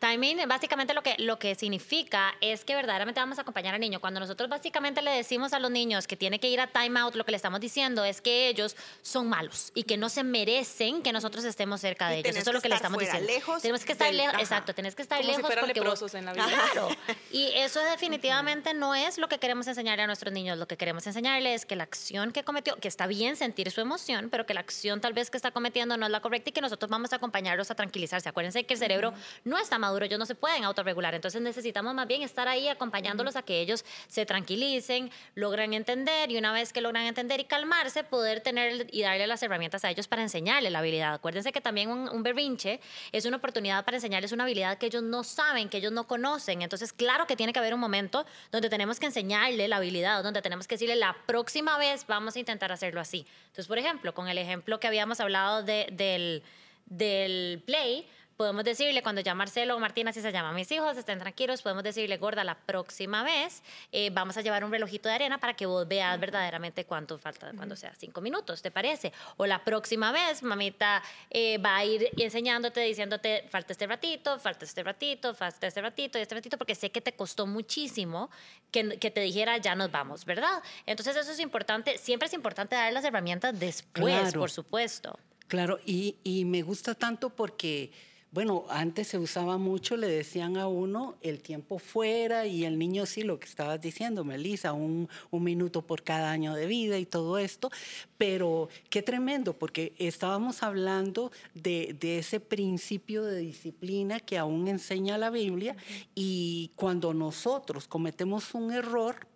Timing, 0.02 0.40
básicamente 0.48 0.96
lo 0.96 1.04
que, 1.04 1.16
lo 1.20 1.38
que 1.38 1.54
significa 1.54 2.34
es 2.42 2.66
que 2.66 2.74
verdaderamente 2.74 3.20
vamos 3.20 3.38
a 3.38 3.44
acompañar 3.44 3.76
al 3.76 3.82
niño. 3.82 4.00
Cuando 4.00 4.20
nosotros 4.20 4.50
básicamente 4.50 5.04
le 5.04 5.12
decimos 5.12 5.54
a 5.54 5.60
los 5.60 5.70
niños 5.70 6.08
que 6.08 6.18
tiene 6.18 6.40
que 6.40 6.50
ir 6.50 6.60
a 6.60 6.66
time 6.66 7.00
out, 7.00 7.14
lo 7.14 7.24
que 7.24 7.30
le 7.30 7.36
estamos 7.36 7.60
diciendo 7.60 8.04
es 8.04 8.20
que 8.20 8.48
ellos 8.48 8.76
son 9.04 9.30
malos 9.30 9.72
y 9.76 9.84
que 9.84 9.98
no 9.98 10.10
se 10.10 10.24
merecen 10.24 11.04
que 11.04 11.14
nosotros 11.14 11.46
estemos 11.46 11.82
cerca 11.82 12.10
de 12.10 12.18
ellos. 12.18 12.36
Eso 12.36 12.50
es 12.50 12.54
lo 12.56 12.62
que 12.62 12.70
le 12.70 12.76
estamos 12.76 13.00
diciendo. 13.00 13.28
Lejos 13.28 13.62
tenemos 13.62 13.86
que 13.86 13.92
estar 13.92 14.12
lejos, 14.12 14.40
exacto, 14.40 14.74
tienes 14.74 14.96
que 14.96 15.04
estar 15.04 15.20
Como 15.20 15.30
lejos 15.30 15.42
si 15.42 15.46
fueran 15.46 15.66
porque 15.66 15.80
leprosos 15.80 16.16
en 16.16 16.26
la 16.26 16.34
vida. 16.34 16.48
Claro. 16.48 16.90
Y 17.32 17.52
eso 17.56 17.80
definitivamente 17.80 18.74
no 18.74 18.94
es 18.94 19.18
lo 19.18 19.30
que 19.30 19.38
queremos 19.38 19.68
enseñarle 19.68 20.04
a 20.04 20.08
nuestros 20.08 20.34
niños. 20.34 20.58
Lo 20.58 20.68
que 20.68 20.78
queremos 20.78 21.06
enseñarle 21.08 21.54
es 21.54 21.66
que 21.66 21.76
la 21.76 21.84
acción 21.84 22.32
que 22.32 22.44
cometió, 22.44 22.76
que 22.76 22.88
está 22.88 23.08
bien 23.08 23.36
sentir 23.36 23.72
su 23.72 23.80
emoción, 23.82 24.30
pero 24.30 24.46
que 24.46 24.54
la 24.54 24.60
acción 24.60 25.00
tal 25.00 25.14
vez 25.14 25.30
que 25.30 25.38
está 25.38 25.52
cometiendo 25.52 25.96
no 25.96 26.08
es 26.08 26.12
la 26.12 26.20
correcta 26.20 26.50
y 26.50 26.54
que 26.54 26.62
nosotros 26.62 26.90
vamos 26.90 27.14
a 27.14 27.18
acompañarlos 27.18 27.72
a 27.72 27.76
tranquilizarse. 27.76 28.28
Acuérdense 28.28 28.64
que 28.64 28.74
el 28.74 28.80
cerebro 28.80 29.01
no 29.44 29.58
está 29.58 29.78
maduro, 29.80 30.06
ellos 30.06 30.20
no 30.20 30.26
se 30.26 30.36
pueden 30.36 30.64
autorregular. 30.64 31.16
Entonces 31.16 31.42
necesitamos 31.42 31.94
más 31.94 32.08
bien 32.08 32.22
estar 32.22 32.48
ahí 32.48 32.68
acompañándolos 32.68 33.36
a 33.36 33.42
que 33.42 33.62
ellos 33.62 33.84
se 34.08 34.26
tranquilicen, 34.26 35.12
logren 35.36 35.74
entender 35.74 36.32
y 36.32 36.38
una 36.38 36.54
vez 36.54 36.72
que 36.74 36.82
logran 36.82 37.06
entender 37.06 37.40
y 37.40 37.46
calmarse, 37.46 38.04
poder 38.04 38.42
tener 38.42 38.88
y 38.92 39.02
darle 39.02 39.28
las 39.28 39.42
herramientas 39.44 39.84
a 39.86 39.90
ellos 39.90 40.08
para 40.08 40.22
enseñarle 40.22 40.70
la 40.70 40.80
habilidad. 40.80 41.14
Acuérdense 41.16 41.52
que 41.52 41.62
también 41.62 41.90
un, 41.90 42.10
un 42.10 42.24
berrinche 42.24 42.80
es 43.12 43.26
una 43.26 43.38
oportunidad 43.38 43.84
para 43.86 43.98
enseñarles 43.98 44.32
una 44.32 44.44
habilidad 44.44 44.78
que 44.78 44.86
ellos 44.86 45.04
no 45.04 45.24
saben, 45.24 45.70
que 45.70 45.78
ellos 45.78 45.92
no 45.92 46.08
conocen. 46.08 46.62
Entonces, 46.62 46.94
claro 46.94 47.26
que 47.28 47.36
tiene 47.36 47.54
que 47.54 47.60
haber 47.60 47.74
un 47.74 47.80
momento 47.80 48.26
donde 48.52 48.70
tenemos 48.70 49.00
que 49.00 49.08
enseñarle 49.08 49.68
la 49.68 49.78
habilidad, 49.78 50.24
donde 50.24 50.42
tenemos 50.42 50.68
que 50.68 50.76
decirle 50.76 50.96
la 50.96 51.16
próxima 51.26 51.78
vez 51.78 52.06
vamos 52.08 52.36
a 52.36 52.40
intentar 52.40 52.72
hacerlo 52.72 53.02
así. 53.02 53.26
Entonces, 53.48 53.68
por 53.68 53.78
ejemplo, 53.78 54.14
con 54.14 54.28
el 54.28 54.38
ejemplo 54.38 54.80
que 54.80 54.88
habíamos 54.88 55.20
hablado 55.20 55.64
de, 55.64 55.88
del, 55.92 56.44
del 56.86 57.62
play, 57.66 58.08
podemos 58.42 58.64
decirle 58.66 59.04
cuando 59.04 59.22
ya 59.22 59.36
Marcelo 59.36 59.76
o 59.76 59.80
Martina, 59.80 60.12
si 60.12 60.20
se 60.20 60.32
llama 60.32 60.52
mis 60.52 60.72
hijos, 60.72 60.98
estén 60.98 61.20
tranquilos, 61.20 61.62
podemos 61.62 61.84
decirle, 61.84 62.18
gorda, 62.18 62.44
la 62.44 62.56
próxima 62.56 63.24
vez 63.24 63.62
eh, 63.92 64.10
vamos 64.12 64.36
a 64.36 64.42
llevar 64.42 64.64
un 64.64 64.72
relojito 64.72 65.08
de 65.10 65.14
arena 65.14 65.38
para 65.38 65.54
que 65.54 65.68
vos 65.68 65.88
veas 65.88 66.20
verdaderamente 66.20 66.84
cuánto 66.86 67.20
falta, 67.20 67.52
cuando 67.56 67.76
sea 67.76 67.94
cinco 68.00 68.20
minutos, 68.20 68.64
¿te 68.64 68.72
parece? 68.72 69.14
O 69.38 69.46
la 69.46 69.64
próxima 69.64 70.12
vez, 70.12 70.42
mamita 70.42 71.04
eh, 71.30 71.60
va 71.60 71.78
a 71.78 71.86
ir 71.86 72.10
enseñándote, 72.18 72.80
diciéndote, 72.80 73.46
falta 73.48 73.74
este 73.74 73.86
ratito, 73.86 74.40
falta 74.40 74.66
este 74.66 74.82
ratito, 74.82 75.36
falta 75.36 75.68
este 75.68 75.80
ratito 75.80 76.18
y 76.18 76.24
este 76.24 76.34
ratito, 76.34 76.58
porque 76.58 76.74
sé 76.74 76.90
que 76.90 77.02
te 77.02 77.12
costó 77.12 77.46
muchísimo 77.46 78.32
que, 78.72 78.98
que, 78.98 79.12
te 79.12 79.22
dijera, 79.22 79.60
ya 79.60 79.76
nos 79.76 79.92
vamos, 79.92 80.26
¿verdad? 80.26 80.64
Entonces 80.88 81.16
eso 81.16 81.32
es 81.32 81.40
importante, 81.40 82.00
siempre 82.00 82.26
es 82.26 82.34
importante 82.34 82.76
dar 82.76 82.92
las 82.92 83.06
herramientas 83.06 83.60
después, 83.60 84.20
Claro. 84.20 84.40
por 84.40 84.50
supuesto. 84.50 85.20
Claro, 85.48 85.80
y, 85.86 86.16
y 86.24 86.46
me 86.46 86.64
gusta 86.64 86.96
tanto 86.96 87.30
porque, 87.30 87.92
bueno, 88.32 88.64
antes 88.70 89.10
se 89.10 89.18
usaba 89.18 89.58
mucho, 89.58 89.98
le 89.98 90.08
decían 90.08 90.56
a 90.56 90.68
uno 90.70 91.16
el 91.22 91.42
tiempo 91.42 91.80
fuera 91.80 92.48
y 92.48 92.64
el 92.64 92.80
niño 92.80 93.06
sí, 93.06 93.24
lo 93.24 93.40
que 93.40 93.48
estabas 93.48 93.82
diciendo, 93.82 94.24
Melissa, 94.24 94.72
un, 94.72 95.10
un 95.32 95.44
minuto 95.44 95.82
por 95.82 96.02
cada 96.04 96.32
año 96.32 96.54
de 96.56 96.66
vida 96.66 96.98
y 96.98 97.06
todo 97.06 97.38
esto, 97.38 97.70
pero 98.18 98.70
qué 98.90 99.02
tremendo, 99.02 99.52
porque 99.54 99.94
estábamos 99.98 100.64
hablando 100.64 101.32
de, 101.54 101.94
de 102.00 102.20
ese 102.20 102.40
principio 102.40 103.24
de 103.26 103.40
disciplina 103.40 104.22
que 104.22 104.38
aún 104.38 104.70
enseña 104.70 105.18
la 105.18 105.30
Biblia 105.30 105.76
y 106.16 106.72
cuando 106.76 107.14
nosotros 107.14 107.88
cometemos 107.90 108.54
un 108.54 108.72
error, 108.72 109.28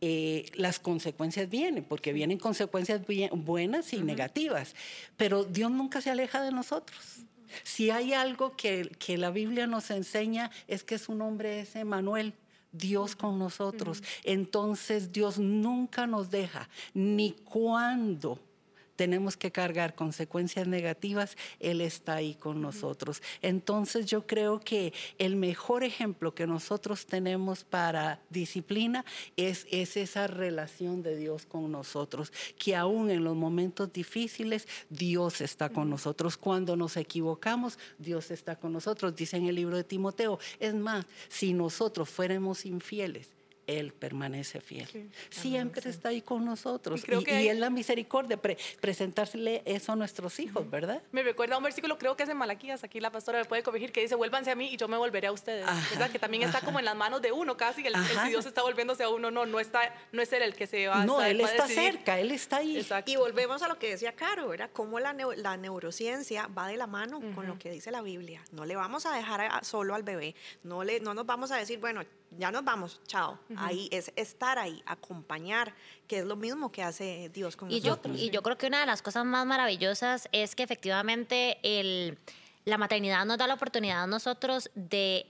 eh, 0.00 0.46
las 0.54 0.78
consecuencias 0.80 1.48
vienen, 1.50 1.84
porque 1.84 2.12
vienen 2.14 2.38
consecuencias 2.38 3.06
bien- 3.06 3.44
buenas 3.44 3.92
y 3.92 3.98
negativas, 4.00 4.74
pero 5.18 5.44
Dios 5.44 5.70
nunca 5.70 6.00
se 6.00 6.10
aleja 6.10 6.42
de 6.42 6.52
nosotros. 6.52 6.98
Si 7.62 7.90
hay 7.90 8.12
algo 8.12 8.56
que, 8.56 8.90
que 8.98 9.18
la 9.18 9.30
Biblia 9.30 9.66
nos 9.66 9.90
enseña 9.90 10.50
es 10.66 10.84
que 10.84 10.98
su 10.98 11.14
nombre 11.14 11.60
es 11.60 11.76
Emanuel, 11.76 12.34
Dios 12.72 13.16
con 13.16 13.38
nosotros. 13.38 14.02
Entonces 14.24 15.12
Dios 15.12 15.38
nunca 15.38 16.06
nos 16.06 16.30
deja, 16.30 16.68
ni 16.92 17.32
cuando 17.32 18.38
tenemos 18.96 19.36
que 19.36 19.50
cargar 19.50 19.94
consecuencias 19.94 20.66
negativas, 20.66 21.36
Él 21.60 21.80
está 21.80 22.14
ahí 22.14 22.34
con 22.34 22.60
nosotros. 22.60 23.22
Entonces 23.42 24.06
yo 24.06 24.26
creo 24.26 24.60
que 24.60 24.92
el 25.18 25.36
mejor 25.36 25.84
ejemplo 25.84 26.34
que 26.34 26.46
nosotros 26.46 27.06
tenemos 27.06 27.64
para 27.64 28.20
disciplina 28.30 29.04
es, 29.36 29.66
es 29.70 29.96
esa 29.96 30.26
relación 30.26 31.02
de 31.02 31.16
Dios 31.16 31.46
con 31.46 31.70
nosotros, 31.70 32.32
que 32.58 32.76
aún 32.76 33.10
en 33.10 33.24
los 33.24 33.36
momentos 33.36 33.92
difíciles 33.92 34.66
Dios 34.90 35.40
está 35.40 35.68
con 35.68 35.90
nosotros. 35.90 36.36
Cuando 36.36 36.76
nos 36.76 36.96
equivocamos, 36.96 37.78
Dios 37.98 38.30
está 38.30 38.56
con 38.56 38.72
nosotros, 38.72 39.14
dice 39.16 39.36
en 39.36 39.46
el 39.46 39.54
libro 39.54 39.76
de 39.76 39.84
Timoteo. 39.84 40.38
Es 40.60 40.74
más, 40.74 41.06
si 41.28 41.52
nosotros 41.52 42.08
fuéramos 42.08 42.64
infieles, 42.66 43.30
Él 43.66 43.92
permanece 43.92 44.60
fiel. 44.60 45.10
Siempre 45.30 45.88
está 45.90 46.10
ahí 46.10 46.20
con 46.22 46.44
nosotros. 46.44 47.00
Y 47.00 47.02
creo 47.02 47.20
Y, 47.20 47.24
que 47.24 47.32
y 47.32 47.34
hay- 47.36 47.48
es 47.48 47.58
la 47.58 47.70
misericordia, 47.70 48.36
pre- 48.36 48.58
presentársele 48.80 49.62
eso 49.64 49.92
a 49.92 49.96
nuestros 49.96 50.38
hijos, 50.40 50.68
¿verdad? 50.70 51.02
Me 51.12 51.22
recuerda 51.22 51.54
a 51.54 51.58
un 51.58 51.64
versículo, 51.64 51.98
creo 51.98 52.16
que 52.16 52.22
es 52.24 52.28
en 52.28 52.36
Malaquías, 52.36 52.84
aquí 52.84 53.00
la 53.00 53.10
pastora 53.10 53.38
me 53.38 53.44
puede 53.44 53.62
corregir, 53.62 53.90
que 53.92 54.00
dice, 54.02 54.14
vuélvanse 54.14 54.50
a 54.50 54.54
mí 54.54 54.68
y 54.72 54.76
yo 54.76 54.86
me 54.88 54.96
volveré 54.96 55.28
a 55.28 55.32
ustedes. 55.32 55.66
Ajá, 55.66 55.86
¿Verdad? 55.90 56.10
Que 56.10 56.18
también 56.18 56.42
está 56.42 56.58
ajá. 56.58 56.66
como 56.66 56.78
en 56.78 56.84
las 56.84 56.96
manos 56.96 57.22
de 57.22 57.32
uno 57.32 57.56
casi, 57.56 57.86
el, 57.86 57.94
si 58.22 58.28
Dios 58.28 58.46
está 58.46 58.62
volviéndose 58.62 59.02
a 59.02 59.08
uno, 59.08 59.30
no, 59.30 59.46
no, 59.46 59.60
está, 59.60 59.94
no 60.12 60.22
es 60.22 60.32
él 60.32 60.42
el 60.42 60.54
que 60.54 60.66
se 60.66 60.86
va 60.88 61.02
a 61.02 61.06
no, 61.06 61.22
Él 61.22 61.42
va 61.42 61.50
está 61.50 61.66
decidir. 61.66 61.92
cerca, 61.92 62.18
Él 62.20 62.30
está 62.30 62.58
ahí. 62.58 62.76
Exacto. 62.76 63.10
Y 63.10 63.16
volvemos 63.16 63.62
a 63.62 63.68
lo 63.68 63.78
que 63.78 63.90
decía 63.90 64.12
Caro, 64.12 64.48
¿verdad? 64.48 64.70
Cómo 64.72 65.00
la, 65.00 65.14
neu- 65.14 65.34
la 65.36 65.56
neurociencia 65.56 66.46
va 66.48 66.68
de 66.68 66.76
la 66.76 66.86
mano 66.86 67.20
con 67.34 67.46
lo 67.46 67.58
que 67.58 67.70
dice 67.70 67.90
la 67.90 68.02
Biblia. 68.02 68.42
No 68.52 68.64
le 68.64 68.76
vamos 68.76 69.06
a 69.06 69.14
dejar 69.16 69.40
a- 69.40 69.64
solo 69.64 69.94
al 69.94 70.02
bebé, 70.02 70.34
no, 70.62 70.84
le, 70.84 71.00
no 71.00 71.14
nos 71.14 71.26
vamos 71.26 71.50
a 71.50 71.56
decir, 71.56 71.78
bueno, 71.78 72.02
ya 72.38 72.50
nos 72.50 72.64
vamos, 72.64 73.00
chao. 73.06 73.38
Ahí 73.56 73.88
es 73.92 74.12
estar 74.16 74.58
ahí, 74.58 74.82
acompañar, 74.86 75.74
que 76.06 76.18
es 76.18 76.24
lo 76.24 76.36
mismo 76.36 76.70
que 76.72 76.82
hace 76.82 77.30
Dios 77.32 77.56
con 77.56 77.70
Y 77.70 77.80
yo, 77.80 77.90
nosotros. 77.90 78.18
y 78.18 78.30
yo 78.30 78.42
creo 78.42 78.58
que 78.58 78.66
una 78.66 78.80
de 78.80 78.86
las 78.86 79.02
cosas 79.02 79.24
más 79.24 79.46
maravillosas 79.46 80.28
es 80.32 80.54
que 80.54 80.62
efectivamente 80.62 81.58
el, 81.62 82.18
la 82.64 82.78
maternidad 82.78 83.24
nos 83.24 83.38
da 83.38 83.46
la 83.46 83.54
oportunidad 83.54 84.02
a 84.02 84.06
nosotros 84.06 84.70
de 84.74 85.26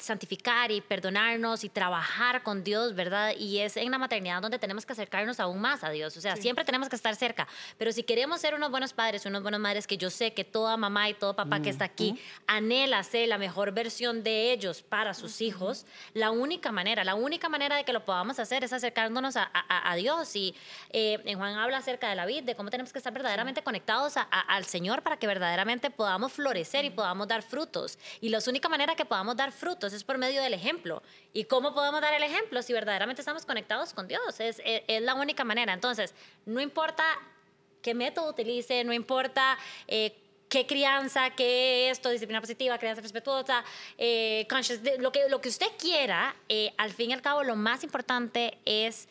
santificar 0.00 0.70
y 0.70 0.80
perdonarnos 0.80 1.64
y 1.64 1.68
trabajar 1.68 2.42
con 2.42 2.64
Dios, 2.64 2.94
¿verdad? 2.94 3.34
Y 3.38 3.58
es 3.58 3.76
en 3.76 3.90
la 3.90 3.98
maternidad 3.98 4.40
donde 4.42 4.58
tenemos 4.58 4.84
que 4.86 4.92
acercarnos 4.92 5.40
aún 5.40 5.60
más 5.60 5.84
a 5.84 5.90
Dios. 5.90 6.16
O 6.16 6.20
sea, 6.20 6.36
siempre 6.36 6.64
tenemos 6.64 6.88
que 6.88 6.96
estar 6.96 7.14
cerca. 7.16 7.46
Pero 7.78 7.92
si 7.92 8.02
queremos 8.02 8.40
ser 8.40 8.54
unos 8.54 8.70
buenos 8.70 8.92
padres, 8.92 9.24
unos 9.26 9.42
buenos 9.42 9.60
madres, 9.60 9.86
que 9.86 9.96
yo 9.96 10.10
sé 10.10 10.32
que 10.32 10.44
toda 10.44 10.76
mamá 10.76 11.08
y 11.08 11.14
todo 11.14 11.34
papá 11.36 11.60
que 11.62 11.70
está 11.70 11.84
aquí 11.84 12.20
anhela 12.46 13.02
ser 13.02 13.28
la 13.28 13.38
mejor 13.38 13.72
versión 13.72 14.22
de 14.22 14.52
ellos 14.52 14.82
para 14.82 15.14
sus 15.14 15.40
hijos, 15.40 15.86
la 16.14 16.30
única 16.30 16.72
manera, 16.72 17.04
la 17.04 17.14
única 17.14 17.48
manera 17.48 17.76
de 17.76 17.84
que 17.84 17.92
lo 17.92 18.04
podamos 18.04 18.38
hacer 18.38 18.64
es 18.64 18.72
acercándonos 18.72 19.36
a, 19.36 19.50
a- 19.52 19.90
a 19.92 19.94
Dios. 19.96 20.34
Y 20.36 20.54
eh, 20.90 21.20
en 21.24 21.38
Juan 21.38 21.54
habla 21.56 21.78
acerca 21.78 22.08
de 22.08 22.14
la 22.16 22.26
vida, 22.26 22.42
de 22.42 22.54
cómo 22.54 22.70
tenemos 22.70 22.92
que 22.92 22.98
estar 22.98 23.12
verdaderamente 23.12 23.62
conectados 23.62 24.16
a- 24.16 24.22
al 24.22 24.64
Señor 24.64 25.02
para 25.02 25.16
que 25.18 25.26
verdaderamente 25.26 25.90
podamos 25.90 26.32
florecer 26.32 26.84
y 26.84 26.90
podamos 26.90 27.28
dar 27.28 27.42
frutos. 27.42 27.98
Y 28.20 28.28
la 28.30 28.38
única 28.48 28.68
manera 28.68 28.94
que 28.96 29.04
podamos 29.04 29.36
dar 29.36 29.52
frutos 29.52 29.89
es 29.92 30.04
por 30.04 30.18
medio 30.18 30.42
del 30.42 30.54
ejemplo. 30.54 31.02
¿Y 31.32 31.44
cómo 31.44 31.74
podemos 31.74 32.00
dar 32.00 32.14
el 32.14 32.22
ejemplo 32.22 32.62
si 32.62 32.72
verdaderamente 32.72 33.22
estamos 33.22 33.44
conectados 33.44 33.92
con 33.94 34.08
Dios? 34.08 34.40
Es, 34.40 34.60
es- 34.64 35.02
la 35.02 35.14
única 35.14 35.44
manera. 35.44 35.72
Entonces, 35.72 36.14
no 36.46 36.60
importa 36.60 37.04
qué 37.82 37.94
método 37.94 38.28
utilice, 38.30 38.84
no 38.84 38.92
importa 38.92 39.58
eh, 39.88 40.16
qué 40.48 40.66
crianza, 40.66 41.30
qué 41.30 41.90
esto, 41.90 42.10
disciplina 42.10 42.40
positiva, 42.40 42.76
crianza 42.78 43.00
respetuosa, 43.00 43.64
eh, 43.96 44.46
conscious, 44.50 44.80
lo, 44.98 45.12
que, 45.12 45.28
lo 45.28 45.40
que 45.40 45.48
usted 45.48 45.68
quiera, 45.78 46.34
eh, 46.48 46.72
al 46.76 46.92
fin 46.92 47.10
y 47.10 47.12
al 47.14 47.22
cabo 47.22 47.42
lo 47.44 47.56
más 47.56 47.84
importante 47.84 48.58
es 48.64 49.08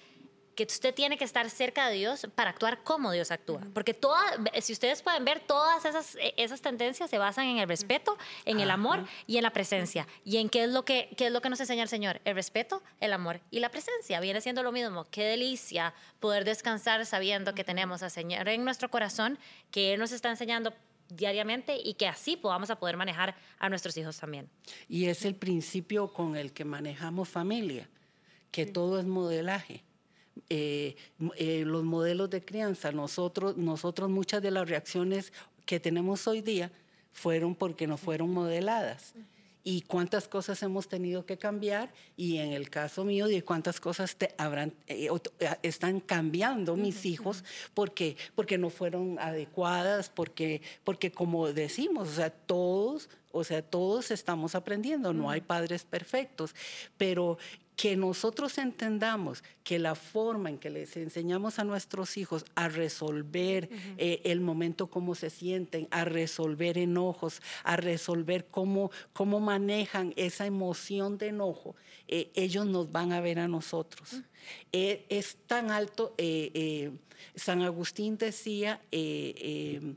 que 0.66 0.74
usted 0.74 0.94
tiene 0.94 1.18
que 1.18 1.24
estar 1.24 1.50
cerca 1.50 1.88
de 1.88 1.96
Dios 1.96 2.28
para 2.36 2.50
actuar 2.50 2.84
como 2.84 3.14
Dios 3.14 3.32
actúa. 3.32 3.62
Porque 3.74 3.94
toda, 3.94 4.20
si 4.60 4.74
ustedes 4.74 5.02
pueden 5.02 5.24
ver, 5.24 5.40
todas 5.40 5.86
esas, 5.86 6.16
eh, 6.16 6.34
esas 6.36 6.60
tendencias 6.60 7.10
se 7.10 7.18
basan 7.18 7.46
en 7.46 7.60
el 7.60 7.70
respeto, 7.70 8.18
en 8.44 8.60
el 8.60 8.70
amor 8.70 9.06
y 9.26 9.38
en 9.38 9.44
la 9.44 9.52
presencia. 9.52 10.06
¿Y 10.26 10.36
en 10.36 10.50
qué 10.50 10.66
es, 10.66 10.70
lo 10.70 10.84
que, 10.84 11.12
qué 11.16 11.28
es 11.28 11.32
lo 11.32 11.42
que 11.42 11.50
nos 11.50 11.62
enseña 11.62 11.84
el 11.84 11.88
Señor? 11.88 12.20
El 12.26 12.36
respeto, 12.36 12.84
el 13.00 13.14
amor 13.14 13.40
y 13.52 13.62
la 13.62 13.72
presencia. 13.72 14.20
Viene 14.20 14.42
siendo 14.42 14.62
lo 14.62 14.74
mismo. 14.74 15.06
Qué 15.10 15.24
delicia 15.24 15.94
poder 16.20 16.44
descansar 16.44 17.06
sabiendo 17.06 17.56
que 17.56 17.64
tenemos 17.64 18.04
al 18.04 18.12
Señor 18.12 18.50
en 18.50 18.66
nuestro 18.66 18.92
corazón, 18.92 19.40
que 19.72 19.94
Él 19.94 20.00
nos 20.02 20.12
está 20.12 20.30
enseñando 20.30 20.74
diariamente 21.08 21.80
y 21.82 21.94
que 21.94 22.08
así 22.08 22.36
podamos 22.36 22.70
a 22.70 22.78
poder 22.78 22.98
manejar 22.98 23.34
a 23.60 23.70
nuestros 23.70 23.96
hijos 23.96 24.18
también. 24.18 24.50
Y 24.90 25.06
es 25.06 25.24
el 25.24 25.36
principio 25.36 26.12
con 26.12 26.36
el 26.36 26.52
que 26.52 26.66
manejamos 26.66 27.30
familia, 27.30 27.88
que 28.52 28.66
todo 28.66 29.00
es 29.00 29.06
modelaje. 29.06 29.86
Eh, 30.50 30.96
eh, 31.38 31.64
los 31.66 31.84
modelos 31.84 32.30
de 32.30 32.44
crianza, 32.44 32.92
nosotros, 32.92 33.58
nosotros 33.58 34.10
muchas 34.10 34.42
de 34.42 34.52
las 34.52 34.68
reacciones 34.68 35.34
que 35.66 35.80
tenemos 35.80 36.28
hoy 36.28 36.42
día 36.42 36.72
fueron 37.12 37.56
porque 37.56 37.88
no 37.88 37.98
fueron 37.98 38.32
modeladas. 38.32 39.14
Y 39.64 39.82
cuántas 39.82 40.28
cosas 40.28 40.64
hemos 40.64 40.88
tenido 40.88 41.26
que 41.26 41.38
cambiar, 41.38 41.92
y 42.16 42.38
en 42.38 42.54
el 42.54 42.70
caso 42.70 43.04
mío, 43.04 43.28
de 43.28 43.44
cuántas 43.44 43.80
cosas 43.80 44.16
te 44.16 44.34
habrán, 44.38 44.74
eh, 44.88 45.10
eh, 45.40 45.50
están 45.64 46.00
cambiando 46.00 46.78
mis 46.78 47.06
hijos 47.06 47.44
porque, 47.74 48.16
porque 48.36 48.58
no 48.58 48.70
fueron 48.70 49.20
adecuadas, 49.20 50.10
porque, 50.10 50.62
porque 50.86 51.12
como 51.12 51.52
decimos, 51.52 52.08
o 52.08 52.14
sea, 52.14 52.30
todos, 52.30 53.10
o 53.32 53.44
sea, 53.44 53.62
todos 53.62 54.12
estamos 54.12 54.56
aprendiendo, 54.56 55.14
no 55.14 55.30
hay 55.30 55.42
padres 55.42 55.84
perfectos, 55.84 56.56
pero 56.98 57.38
que 57.80 57.96
nosotros 57.96 58.58
entendamos 58.58 59.42
que 59.64 59.80
la 59.80 59.96
forma 59.96 60.50
en 60.50 60.58
que 60.58 60.70
les 60.70 60.98
enseñamos 60.98 61.60
a 61.60 61.64
nuestros 61.64 62.18
hijos 62.18 62.44
a 62.54 62.68
resolver 62.68 63.70
eh, 63.98 64.20
el 64.26 64.42
momento, 64.42 64.88
cómo 64.88 65.16
se 65.16 65.30
sienten, 65.30 65.88
a 65.90 66.04
resolver 66.04 66.78
enojos, 66.78 67.42
a 67.64 67.78
resolver 67.78 68.48
cómo, 68.52 68.92
cómo 69.14 69.40
manejan 69.40 70.12
esa 70.18 70.46
emoción 70.46 71.18
de 71.18 71.28
enojo, 71.28 71.78
eh, 72.10 72.30
ellos 72.36 72.66
nos 72.66 72.92
van 72.92 73.14
a 73.14 73.22
ver 73.22 73.40
a 73.40 73.48
nosotros. 73.48 74.24
Eh, 74.74 75.06
es 75.08 75.38
tan 75.48 75.72
alto, 75.72 76.14
San 77.36 77.62
Agustín 77.62 78.18
decía, 78.18 78.82
eh, 78.92 79.96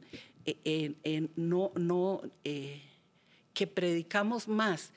no, 1.34 1.72
no, 1.74 2.22
que 2.44 3.66
predicamos 3.66 4.46
más 4.46 4.92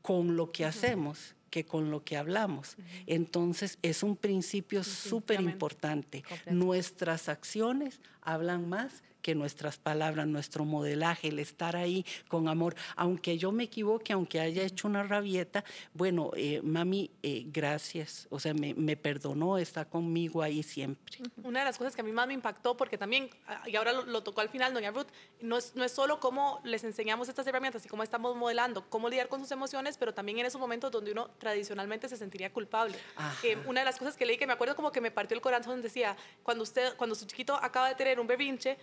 con 0.00 0.36
lo 0.36 0.50
que 0.50 0.64
hacemos 0.64 1.34
que 1.50 1.64
con 1.64 1.90
lo 1.90 2.04
que 2.04 2.16
hablamos. 2.16 2.76
Entonces 3.06 3.78
es 3.82 4.02
un 4.02 4.16
principio 4.16 4.82
súper 4.84 5.40
importante. 5.40 6.24
Nuestras 6.50 7.28
acciones 7.28 8.00
hablan 8.22 8.68
más 8.68 9.02
que 9.22 9.34
nuestras 9.34 9.78
palabras, 9.78 10.26
nuestro 10.26 10.64
modelaje, 10.64 11.28
el 11.28 11.38
estar 11.38 11.76
ahí 11.76 12.04
con 12.28 12.48
amor. 12.48 12.74
Aunque 12.96 13.38
yo 13.38 13.52
me 13.52 13.64
equivoque, 13.64 14.12
aunque 14.12 14.40
haya 14.40 14.62
hecho 14.62 14.88
una 14.88 15.02
rabieta, 15.02 15.64
bueno, 15.92 16.30
eh, 16.36 16.60
mami, 16.62 17.10
eh, 17.22 17.44
gracias. 17.46 18.26
O 18.30 18.40
sea, 18.40 18.54
me, 18.54 18.74
me 18.74 18.96
perdonó, 18.96 19.58
está 19.58 19.84
conmigo 19.84 20.42
ahí 20.42 20.62
siempre. 20.62 21.18
Una 21.42 21.60
de 21.60 21.64
las 21.66 21.78
cosas 21.78 21.94
que 21.94 22.00
a 22.00 22.04
mí 22.04 22.12
más 22.12 22.26
me 22.26 22.34
impactó, 22.34 22.76
porque 22.76 22.98
también, 22.98 23.30
ah, 23.46 23.62
y 23.66 23.76
ahora 23.76 23.92
lo, 23.92 24.04
lo 24.06 24.22
tocó 24.22 24.40
al 24.40 24.48
final, 24.48 24.72
doña 24.74 24.90
Ruth, 24.90 25.08
no 25.40 25.58
es, 25.58 25.74
no 25.74 25.84
es 25.84 25.92
solo 25.92 26.20
cómo 26.20 26.60
les 26.64 26.84
enseñamos 26.84 27.28
estas 27.28 27.46
herramientas 27.46 27.84
y 27.84 27.88
cómo 27.88 28.02
estamos 28.02 28.36
modelando, 28.36 28.88
cómo 28.88 29.08
lidiar 29.08 29.28
con 29.28 29.40
sus 29.40 29.50
emociones, 29.50 29.96
pero 29.96 30.14
también 30.14 30.38
en 30.38 30.46
esos 30.46 30.60
momentos 30.60 30.90
donde 30.90 31.12
uno 31.12 31.30
tradicionalmente 31.38 32.08
se 32.08 32.16
sentiría 32.16 32.52
culpable. 32.52 32.96
Eh, 33.42 33.56
una 33.66 33.80
de 33.80 33.86
las 33.86 33.98
cosas 33.98 34.16
que 34.16 34.26
leí 34.26 34.36
que 34.36 34.46
me 34.46 34.52
acuerdo 34.52 34.76
como 34.76 34.92
que 34.92 35.00
me 35.00 35.10
partió 35.10 35.34
el 35.34 35.40
corazón 35.40 35.82
decía, 35.82 36.16
cuando 36.42 36.62
usted, 36.62 36.96
cuando 36.96 37.14
su 37.14 37.26
chiquito 37.26 37.54
acaba 37.54 37.88
de 37.88 37.94
tener 37.94 38.20
un 38.20 38.26
berrinche 38.26 38.76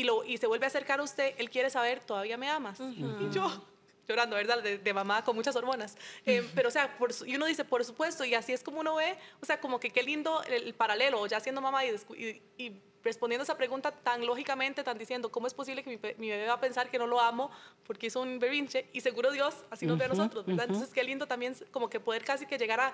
y, 0.00 0.04
lo, 0.04 0.24
y 0.24 0.36
se 0.38 0.46
vuelve 0.46 0.66
a 0.66 0.68
acercar 0.68 1.00
a 1.00 1.02
usted, 1.02 1.34
él 1.38 1.50
quiere 1.50 1.70
saber, 1.70 2.00
¿todavía 2.00 2.36
me 2.36 2.48
amas? 2.48 2.78
Y 2.80 3.34
yo 3.34 3.64
llorando, 4.06 4.36
¿verdad? 4.36 4.62
De, 4.62 4.78
de 4.78 4.94
mamá 4.94 5.22
con 5.24 5.36
muchas 5.36 5.54
hormonas. 5.56 5.96
Eh, 6.24 6.42
pero, 6.54 6.68
o 6.68 6.70
sea, 6.72 6.96
por 6.98 7.10
y 7.26 7.36
uno 7.36 7.44
dice, 7.46 7.64
por 7.64 7.84
supuesto, 7.84 8.24
y 8.24 8.34
así 8.34 8.52
es 8.52 8.62
como 8.62 8.80
uno 8.80 8.94
ve, 8.94 9.18
o 9.42 9.44
sea, 9.46 9.60
como 9.60 9.78
que 9.78 9.90
qué 9.90 10.02
lindo 10.02 10.42
el, 10.44 10.54
el 10.68 10.74
paralelo, 10.74 11.26
ya 11.26 11.40
siendo 11.40 11.60
mamá 11.60 11.84
y, 11.84 11.94
y- 12.16 12.42
y 12.56 12.82
respondiendo 13.04 13.42
esa 13.44 13.56
pregunta 13.56 13.90
tan 13.92 14.24
lógicamente, 14.26 14.82
tan 14.82 14.98
diciendo, 14.98 15.30
¿cómo 15.30 15.46
es 15.46 15.54
posible 15.54 15.82
que 15.84 15.90
mi, 15.90 15.98
mi 16.18 16.30
bebé 16.30 16.46
va 16.46 16.54
a 16.54 16.60
pensar 16.60 16.90
que 16.90 16.98
no 16.98 17.06
lo 17.06 17.20
amo 17.20 17.50
porque 17.86 18.06
hizo 18.06 18.20
un 18.22 18.38
berrinche? 18.38 18.88
Y 18.92 19.00
seguro 19.02 19.30
Dios 19.30 19.54
así 19.70 19.84
nos 19.86 19.98
ve 19.98 20.06
a 20.06 20.08
nosotros, 20.08 20.44
¿verdad? 20.46 20.64
ujú. 20.64 20.72
Entonces, 20.74 20.94
qué 20.94 21.04
lindo 21.04 21.26
también 21.26 21.54
como 21.70 21.88
que 21.90 22.00
poder 22.00 22.24
casi 22.24 22.46
que 22.46 22.56
llegar 22.58 22.80
a 22.80 22.92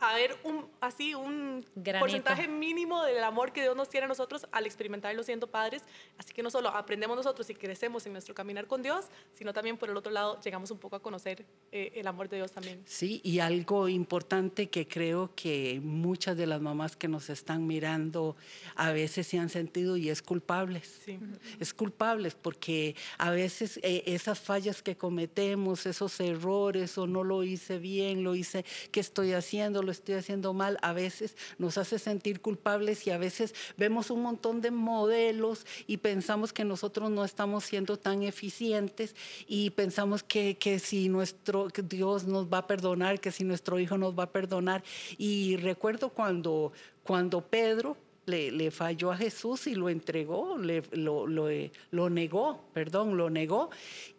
a 0.00 0.14
ver 0.14 0.36
un, 0.44 0.66
así 0.80 1.14
un 1.14 1.64
Granito. 1.74 2.00
porcentaje 2.00 2.48
mínimo 2.48 3.02
del 3.04 3.22
amor 3.24 3.52
que 3.52 3.62
Dios 3.62 3.76
nos 3.76 3.88
tiene 3.88 4.04
a 4.04 4.08
nosotros 4.08 4.46
al 4.52 4.66
experimentarlo 4.66 5.22
siendo 5.22 5.46
padres. 5.48 5.82
Así 6.16 6.32
que 6.32 6.42
no 6.42 6.50
solo 6.50 6.68
aprendemos 6.68 7.16
nosotros 7.16 7.48
y 7.50 7.54
crecemos 7.54 8.06
en 8.06 8.12
nuestro 8.12 8.34
caminar 8.34 8.66
con 8.66 8.82
Dios, 8.82 9.06
sino 9.34 9.52
también 9.52 9.76
por 9.76 9.90
el 9.90 9.96
otro 9.96 10.12
lado 10.12 10.40
llegamos 10.40 10.70
un 10.70 10.78
poco 10.78 10.96
a 10.96 11.02
conocer 11.02 11.44
eh, 11.72 11.92
el 11.96 12.06
amor 12.06 12.28
de 12.28 12.36
Dios 12.36 12.52
también. 12.52 12.82
Sí, 12.86 13.20
y 13.24 13.40
algo 13.40 13.88
importante 13.88 14.68
que 14.68 14.86
creo 14.86 15.30
que 15.34 15.80
muchas 15.82 16.36
de 16.36 16.46
las 16.46 16.60
mamás 16.60 16.96
que 16.96 17.08
nos 17.08 17.30
están 17.30 17.66
mirando 17.66 18.36
a 18.76 18.92
veces 18.92 19.26
se 19.26 19.38
han 19.38 19.48
sentido 19.48 19.96
y 19.96 20.10
es 20.10 20.22
culpables. 20.22 21.00
Sí. 21.04 21.18
Es 21.58 21.74
culpables 21.74 22.34
porque 22.34 22.94
a 23.18 23.30
veces 23.30 23.78
eh, 23.82 24.04
esas 24.06 24.38
fallas 24.38 24.82
que 24.82 24.96
cometemos, 24.96 25.86
esos 25.86 26.20
errores 26.20 26.96
o 26.98 27.06
no 27.06 27.24
lo 27.24 27.42
hice 27.42 27.78
bien, 27.78 28.22
lo 28.22 28.34
hice, 28.34 28.64
¿qué 28.92 29.00
estoy 29.00 29.32
haciendo? 29.32 29.82
Lo 29.88 29.92
estoy 29.92 30.16
haciendo 30.16 30.52
mal, 30.52 30.76
a 30.82 30.92
veces 30.92 31.34
nos 31.56 31.78
hace 31.78 31.98
sentir 31.98 32.42
culpables 32.42 33.06
y 33.06 33.10
a 33.10 33.16
veces 33.16 33.54
vemos 33.78 34.10
un 34.10 34.20
montón 34.20 34.60
de 34.60 34.70
modelos 34.70 35.64
y 35.86 35.96
pensamos 35.96 36.52
que 36.52 36.62
nosotros 36.62 37.10
no 37.10 37.24
estamos 37.24 37.64
siendo 37.64 37.96
tan 37.96 38.22
eficientes 38.22 39.16
y 39.46 39.70
pensamos 39.70 40.22
que, 40.22 40.58
que 40.58 40.78
si 40.78 41.08
nuestro 41.08 41.68
Dios 41.82 42.24
nos 42.26 42.48
va 42.52 42.58
a 42.58 42.66
perdonar, 42.66 43.18
que 43.18 43.32
si 43.32 43.44
nuestro 43.44 43.78
hijo 43.80 43.96
nos 43.96 44.12
va 44.12 44.24
a 44.24 44.30
perdonar. 44.30 44.84
Y 45.16 45.56
recuerdo 45.56 46.10
cuando, 46.10 46.70
cuando 47.02 47.40
Pedro 47.40 47.96
le, 48.26 48.50
le 48.50 48.70
falló 48.70 49.10
a 49.10 49.16
Jesús 49.16 49.66
y 49.68 49.74
lo 49.74 49.88
entregó, 49.88 50.58
le- 50.58 50.82
lo, 50.92 51.26
lo, 51.26 51.48
eh, 51.48 51.72
lo 51.92 52.10
negó, 52.10 52.62
perdón, 52.74 53.16
lo 53.16 53.30
negó. 53.30 53.70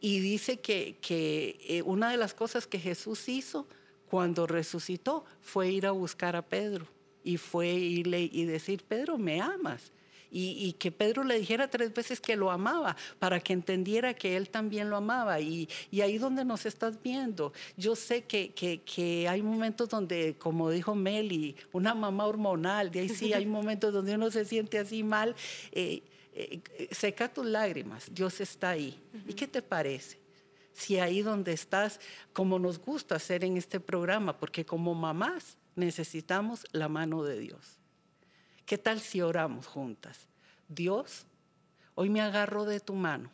Y 0.02 0.20
dice 0.20 0.60
que, 0.62 0.96
que 1.00 1.60
eh, 1.68 1.84
una 1.84 2.10
de 2.10 2.18
las 2.18 2.34
cosas 2.34 2.66
que 2.66 2.80
Jesús 2.80 3.30
hizo 3.30 3.68
cuando 4.10 4.48
resucitó 4.48 5.24
fue 5.42 5.70
ir 5.70 5.86
a 5.86 5.92
buscar 5.92 6.36
a 6.36 6.42
Pedro 6.42 6.88
y 7.24 7.38
fue 7.38 7.70
irle 7.70 8.30
y 8.32 8.46
decir, 8.46 8.84
Pedro, 8.88 9.18
¿me 9.18 9.42
amas? 9.42 9.92
Y, 10.32 10.74
que 10.74 10.92
Pedro 10.92 11.24
le 11.24 11.40
dijera 11.40 11.70
tres 11.70 11.92
veces 11.92 12.22
que 12.22 12.36
lo 12.36 12.52
amaba 12.52 12.96
para 13.18 13.40
que 13.40 13.52
entendiera 13.52 14.14
que 14.14 14.38
él 14.38 14.50
también 14.50 14.90
lo 14.90 14.98
amaba. 14.98 15.40
Y, 15.40 15.68
ahí 16.02 16.20
donde 16.20 16.46
nos 16.46 16.68
estás 16.68 17.02
viendo, 17.02 17.52
yo 17.78 17.96
sé 17.96 18.24
que, 18.26 18.52
que, 18.52 19.28
hay 19.28 19.42
momentos 19.42 19.90
donde, 19.90 20.36
como 20.38 20.70
dijo 20.70 20.94
Meli, 20.94 21.56
una 21.72 21.96
mamá 21.96 22.28
hormonal, 22.28 22.92
de 22.92 23.00
ahí 23.02 23.10
sí 23.10 23.34
hay 23.34 23.46
momentos 23.48 23.92
donde 23.92 24.16
uno 24.16 24.30
se 24.30 24.46
siente 24.46 24.78
así 24.78 25.04
mal. 25.04 25.36
Eh, 25.72 26.04
eh, 26.34 26.62
seca 26.92 27.34
tus 27.34 27.46
lágrimas, 27.48 28.08
Dios 28.14 28.40
está 28.40 28.70
ahí. 28.70 29.00
¿Y 29.28 29.34
qué 29.34 29.48
te 29.48 29.64
parece? 29.64 30.20
Si 30.74 31.00
ahí 31.00 31.22
donde 31.22 31.54
estás, 31.54 32.00
como 32.34 32.60
nos 32.60 32.80
gusta 32.80 33.16
hacer 33.16 33.44
en 33.44 33.58
este 33.58 33.80
programa, 33.80 34.38
porque 34.38 34.66
como 34.66 34.96
mamás 34.96 35.58
necesitamos 35.76 36.66
la 36.72 36.88
mano 36.88 37.24
de 37.24 37.40
Dios. 37.40 37.80
¿Qué 38.66 38.78
tal 38.78 39.00
si 39.00 39.22
oramos 39.22 39.66
juntas? 39.66 40.28
Dios, 40.68 41.26
hoy 41.96 42.10
me 42.10 42.22
agarro 42.22 42.66
de 42.66 42.80
tu 42.80 42.94
mano, 42.94 43.32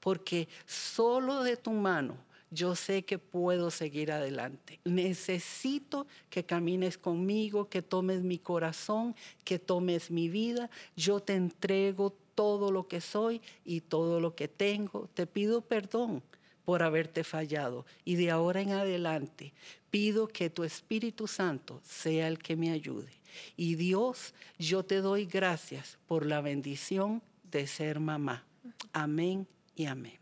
porque 0.00 0.48
solo 0.66 1.42
de 1.42 1.56
tu 1.56 1.72
mano 1.72 2.16
yo 2.50 2.74
sé 2.74 3.04
que 3.04 3.18
puedo 3.18 3.70
seguir 3.70 4.10
adelante. 4.10 4.80
Necesito 4.84 6.06
que 6.30 6.44
camines 6.44 6.96
conmigo, 6.96 7.68
que 7.68 7.82
tomes 7.82 8.22
mi 8.22 8.38
corazón, 8.38 9.14
que 9.44 9.58
tomes 9.58 10.10
mi 10.10 10.28
vida. 10.28 10.70
Yo 10.96 11.20
te 11.20 11.34
entrego 11.34 12.16
todo 12.34 12.72
lo 12.72 12.88
que 12.88 13.00
soy 13.00 13.42
y 13.64 13.82
todo 13.82 14.20
lo 14.20 14.34
que 14.34 14.48
tengo. 14.48 15.10
Te 15.12 15.26
pido 15.26 15.60
perdón 15.60 16.22
por 16.68 16.82
haberte 16.82 17.24
fallado 17.24 17.86
y 18.04 18.16
de 18.16 18.30
ahora 18.30 18.60
en 18.60 18.72
adelante 18.72 19.54
pido 19.90 20.28
que 20.28 20.50
tu 20.50 20.64
Espíritu 20.64 21.26
Santo 21.26 21.80
sea 21.82 22.28
el 22.28 22.38
que 22.38 22.56
me 22.56 22.72
ayude. 22.72 23.08
Y 23.56 23.76
Dios, 23.76 24.34
yo 24.58 24.82
te 24.82 24.96
doy 24.96 25.24
gracias 25.24 25.96
por 26.06 26.26
la 26.26 26.42
bendición 26.42 27.22
de 27.50 27.66
ser 27.66 28.00
mamá. 28.00 28.44
Amén 28.92 29.46
y 29.76 29.86
amén. 29.86 30.18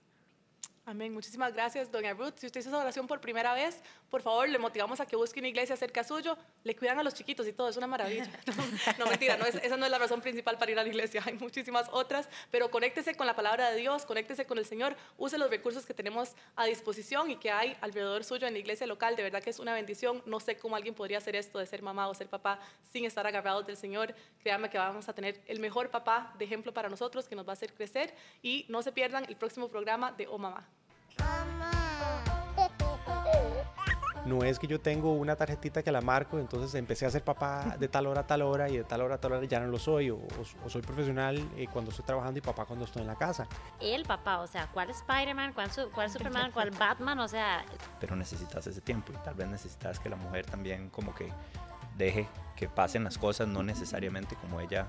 Amén. 0.89 1.13
Muchísimas 1.13 1.53
gracias, 1.53 1.91
doña 1.91 2.15
Ruth. 2.15 2.35
Si 2.37 2.47
usted 2.47 2.61
hizo 2.61 2.69
esa 2.69 2.79
oración 2.79 3.09
por 3.09 3.21
primera 3.21 3.55
vez, 3.55 3.83
por 4.09 4.23
favor, 4.23 4.49
le 4.49 4.57
motivamos 4.57 5.01
a 5.01 5.07
que 5.07 5.17
busque 5.17 5.41
una 5.41 5.49
iglesia 5.49 5.77
cerca 5.77 6.05
suyo. 6.05 6.39
Le 6.63 6.77
cuidan 6.77 6.97
a 7.01 7.03
los 7.03 7.13
chiquitos 7.13 7.45
y 7.49 7.53
todo, 7.53 7.69
es 7.69 7.77
una 7.77 7.89
maravilla. 7.89 8.31
No, 8.97 9.07
mentira, 9.07 9.37
no 9.37 9.45
es, 9.45 9.57
esa 9.57 9.77
no 9.77 9.85
es 9.85 9.91
la 9.91 9.99
razón 9.99 10.21
principal 10.21 10.59
para 10.59 10.71
ir 10.71 10.79
a 10.79 10.85
la 10.85 10.89
iglesia. 10.89 11.25
Hay 11.27 11.33
muchísimas 11.35 11.89
otras, 11.91 12.29
pero 12.53 12.71
conéctese 12.71 13.17
con 13.17 13.27
la 13.27 13.35
palabra 13.35 13.73
de 13.73 13.79
Dios, 13.81 14.07
conéctese 14.07 14.47
con 14.47 14.59
el 14.59 14.65
Señor, 14.65 14.95
use 15.19 15.39
los 15.39 15.51
recursos 15.51 15.85
que 15.85 15.93
tenemos 15.93 16.37
a 16.55 16.67
disposición 16.67 17.33
y 17.33 17.37
que 17.37 17.51
hay 17.51 17.77
alrededor 17.81 18.23
suyo 18.23 18.47
en 18.47 18.53
la 18.53 18.61
iglesia 18.61 18.87
local. 18.87 19.17
De 19.17 19.25
verdad 19.25 19.43
que 19.43 19.51
es 19.51 19.59
una 19.59 19.75
bendición. 19.75 20.23
No 20.25 20.39
sé 20.39 20.57
cómo 20.57 20.77
alguien 20.77 20.95
podría 20.95 21.19
hacer 21.19 21.35
esto 21.35 21.59
de 21.59 21.67
ser 21.67 21.83
mamá 21.83 22.07
o 22.07 22.15
ser 22.15 22.29
papá 22.29 22.61
sin 22.93 23.05
estar 23.05 23.27
agarrados 23.27 23.67
del 23.67 23.77
Señor. 23.77 24.15
Créanme 24.41 24.71
que 24.71 24.79
vamos 24.79 25.09
a 25.09 25.13
tener 25.13 25.43
el 25.49 25.59
mejor 25.59 25.91
papá 25.91 26.33
de 26.39 26.45
ejemplo 26.45 26.73
para 26.73 26.89
nosotros 26.89 27.27
que 27.27 27.35
nos 27.35 27.45
va 27.45 27.51
a 27.51 27.55
hacer 27.55 27.75
crecer 27.75 28.15
y 28.41 28.67
no 28.69 28.83
se 28.83 28.93
pierdan 28.93 29.25
el 29.25 29.35
próximo 29.35 29.69
programa 29.69 30.13
de 30.13 30.29
Oh 30.29 30.39
Mamá. 30.39 30.65
No 34.27 34.43
es 34.43 34.59
que 34.59 34.67
yo 34.67 34.81
tengo 34.81 35.13
una 35.13 35.37
tarjetita 35.37 35.85
que 35.85 35.93
la 35.93 36.01
marco, 36.01 36.41
entonces 36.41 36.75
empecé 36.75 37.07
a 37.07 37.11
ser 37.11 37.23
papá 37.23 37.77
de 37.79 37.87
tal 37.87 38.09
hora 38.09 38.23
a 38.23 38.27
tal 38.27 38.43
hora 38.43 38.69
y 38.69 38.77
de 38.77 38.83
tal 38.83 39.01
hora 39.03 39.15
a 39.15 39.19
tal 39.19 39.33
hora 39.33 39.47
ya 39.47 39.61
no 39.61 39.69
lo 39.69 39.79
soy, 39.79 40.11
o, 40.11 40.19
soy 40.67 40.83
profesional 40.83 41.49
eh, 41.57 41.69
cuando 41.73 41.93
estoy 41.93 42.05
trabajando 42.05 42.39
y 42.39 42.43
papá 42.43 42.65
cuando 42.65 42.87
estoy 42.87 43.03
en 43.03 43.09
la 43.09 43.15
casa. 43.15 43.47
El 43.81 44.05
papá, 44.05 44.41
o 44.41 44.49
sea, 44.49 44.67
¿cuál 44.73 44.91
Spider-Man, 44.91 45.53
cuál, 45.53 45.71
cuál 45.95 46.11
Superman, 46.11 46.51
cuál 46.51 46.73
Batman? 46.73 47.21
O 47.21 47.29
sea... 47.29 47.65
Pero 48.01 48.17
necesitas 48.17 48.67
ese 48.67 48.81
tiempo 48.81 49.13
y 49.13 49.17
tal 49.25 49.35
vez 49.35 49.47
necesitas 49.47 50.01
que 50.01 50.09
la 50.09 50.17
mujer 50.17 50.45
también 50.45 50.91
como 50.91 51.15
que 51.15 51.33
deje 51.97 52.27
que 52.57 52.69
pasen 52.69 53.05
las 53.05 53.19
cosas, 53.19 53.47
no 53.47 53.63
necesariamente 53.63 54.35
como 54.35 54.61
ella 54.61 54.89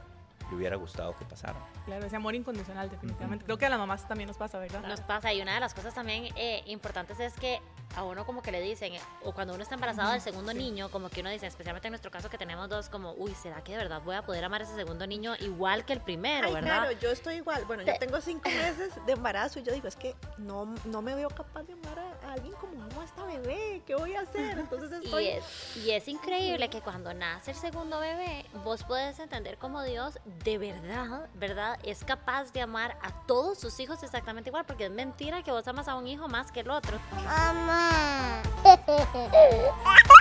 le 0.49 0.55
hubiera 0.55 0.75
gustado 0.75 1.15
que 1.17 1.25
pasara. 1.25 1.59
Claro, 1.85 2.05
ese 2.05 2.15
amor 2.15 2.35
incondicional, 2.35 2.89
definitivamente. 2.89 3.45
Creo 3.45 3.57
que 3.57 3.65
a 3.65 3.69
las 3.69 3.79
mamás 3.79 4.07
también 4.07 4.27
nos 4.27 4.37
pasa, 4.37 4.59
¿verdad? 4.59 4.81
Nos 4.87 5.01
pasa, 5.01 5.33
y 5.33 5.41
una 5.41 5.53
de 5.53 5.59
las 5.59 5.73
cosas 5.73 5.93
también 5.93 6.25
eh, 6.35 6.63
importantes 6.67 7.19
es 7.19 7.33
que 7.33 7.61
a 7.95 8.03
uno 8.03 8.25
como 8.25 8.41
que 8.41 8.51
le 8.51 8.61
dicen, 8.61 8.93
o 9.23 9.33
cuando 9.33 9.53
uno 9.53 9.63
está 9.63 9.75
embarazado 9.75 10.11
del 10.11 10.21
segundo 10.21 10.53
niño, 10.53 10.89
como 10.89 11.09
que 11.09 11.21
uno 11.21 11.29
dice, 11.29 11.47
especialmente 11.47 11.87
en 11.87 11.93
nuestro 11.93 12.11
caso 12.11 12.29
que 12.29 12.37
tenemos 12.37 12.69
dos, 12.69 12.89
como, 12.89 13.13
uy, 13.13 13.33
¿será 13.33 13.63
que 13.63 13.71
de 13.71 13.79
verdad 13.79 14.01
voy 14.03 14.15
a 14.15 14.21
poder 14.21 14.43
amar 14.43 14.61
a 14.61 14.63
ese 14.65 14.75
segundo 14.75 15.07
niño 15.07 15.35
igual 15.39 15.85
que 15.85 15.93
el 15.93 16.01
primero, 16.01 16.51
verdad? 16.51 16.81
Claro, 16.81 16.91
yo 16.99 17.09
estoy 17.09 17.35
igual. 17.35 17.65
Bueno, 17.65 17.83
yo 17.83 17.93
tengo 17.99 18.21
cinco 18.21 18.49
meses 18.49 18.93
de 19.05 19.13
embarazo 19.13 19.59
y 19.59 19.63
yo 19.63 19.73
digo, 19.73 19.87
es 19.87 19.95
que 19.95 20.15
no, 20.37 20.75
no 20.85 21.01
me 21.01 21.15
veo 21.15 21.29
capaz 21.29 21.63
de 21.63 21.73
amar 21.73 21.99
a, 21.99 22.33
alguien 22.33 22.53
como 22.55 22.81
amo 22.83 23.01
a 23.01 23.05
esta 23.05 23.23
bebé, 23.23 23.81
¿qué 23.85 23.95
voy 23.95 24.15
a 24.15 24.21
hacer? 24.21 24.59
Entonces 24.59 24.91
estoy... 24.91 25.25
Y 25.25 25.29
es, 25.29 25.77
y 25.77 25.91
es 25.91 26.07
increíble 26.07 26.69
que 26.69 26.81
cuando 26.81 27.13
nace 27.13 27.51
el 27.51 27.57
segundo 27.57 27.99
bebé, 27.99 28.45
vos 28.63 28.83
puedes 28.83 29.17
entender 29.19 29.57
como 29.57 29.81
Dios 29.83 30.19
de 30.43 30.57
verdad, 30.57 31.29
¿verdad? 31.35 31.79
Es 31.83 32.03
capaz 32.03 32.51
de 32.51 32.61
amar 32.61 32.97
a 33.01 33.25
todos 33.25 33.59
sus 33.59 33.79
hijos 33.79 34.03
exactamente 34.03 34.49
igual, 34.49 34.65
porque 34.65 34.85
es 34.85 34.91
mentira 34.91 35.43
que 35.43 35.51
vos 35.51 35.67
amas 35.67 35.87
a 35.87 35.95
un 35.95 36.07
hijo 36.07 36.27
más 36.27 36.51
que 36.51 36.61
el 36.61 36.69
otro. 36.69 36.99
Mamá. 37.23 38.41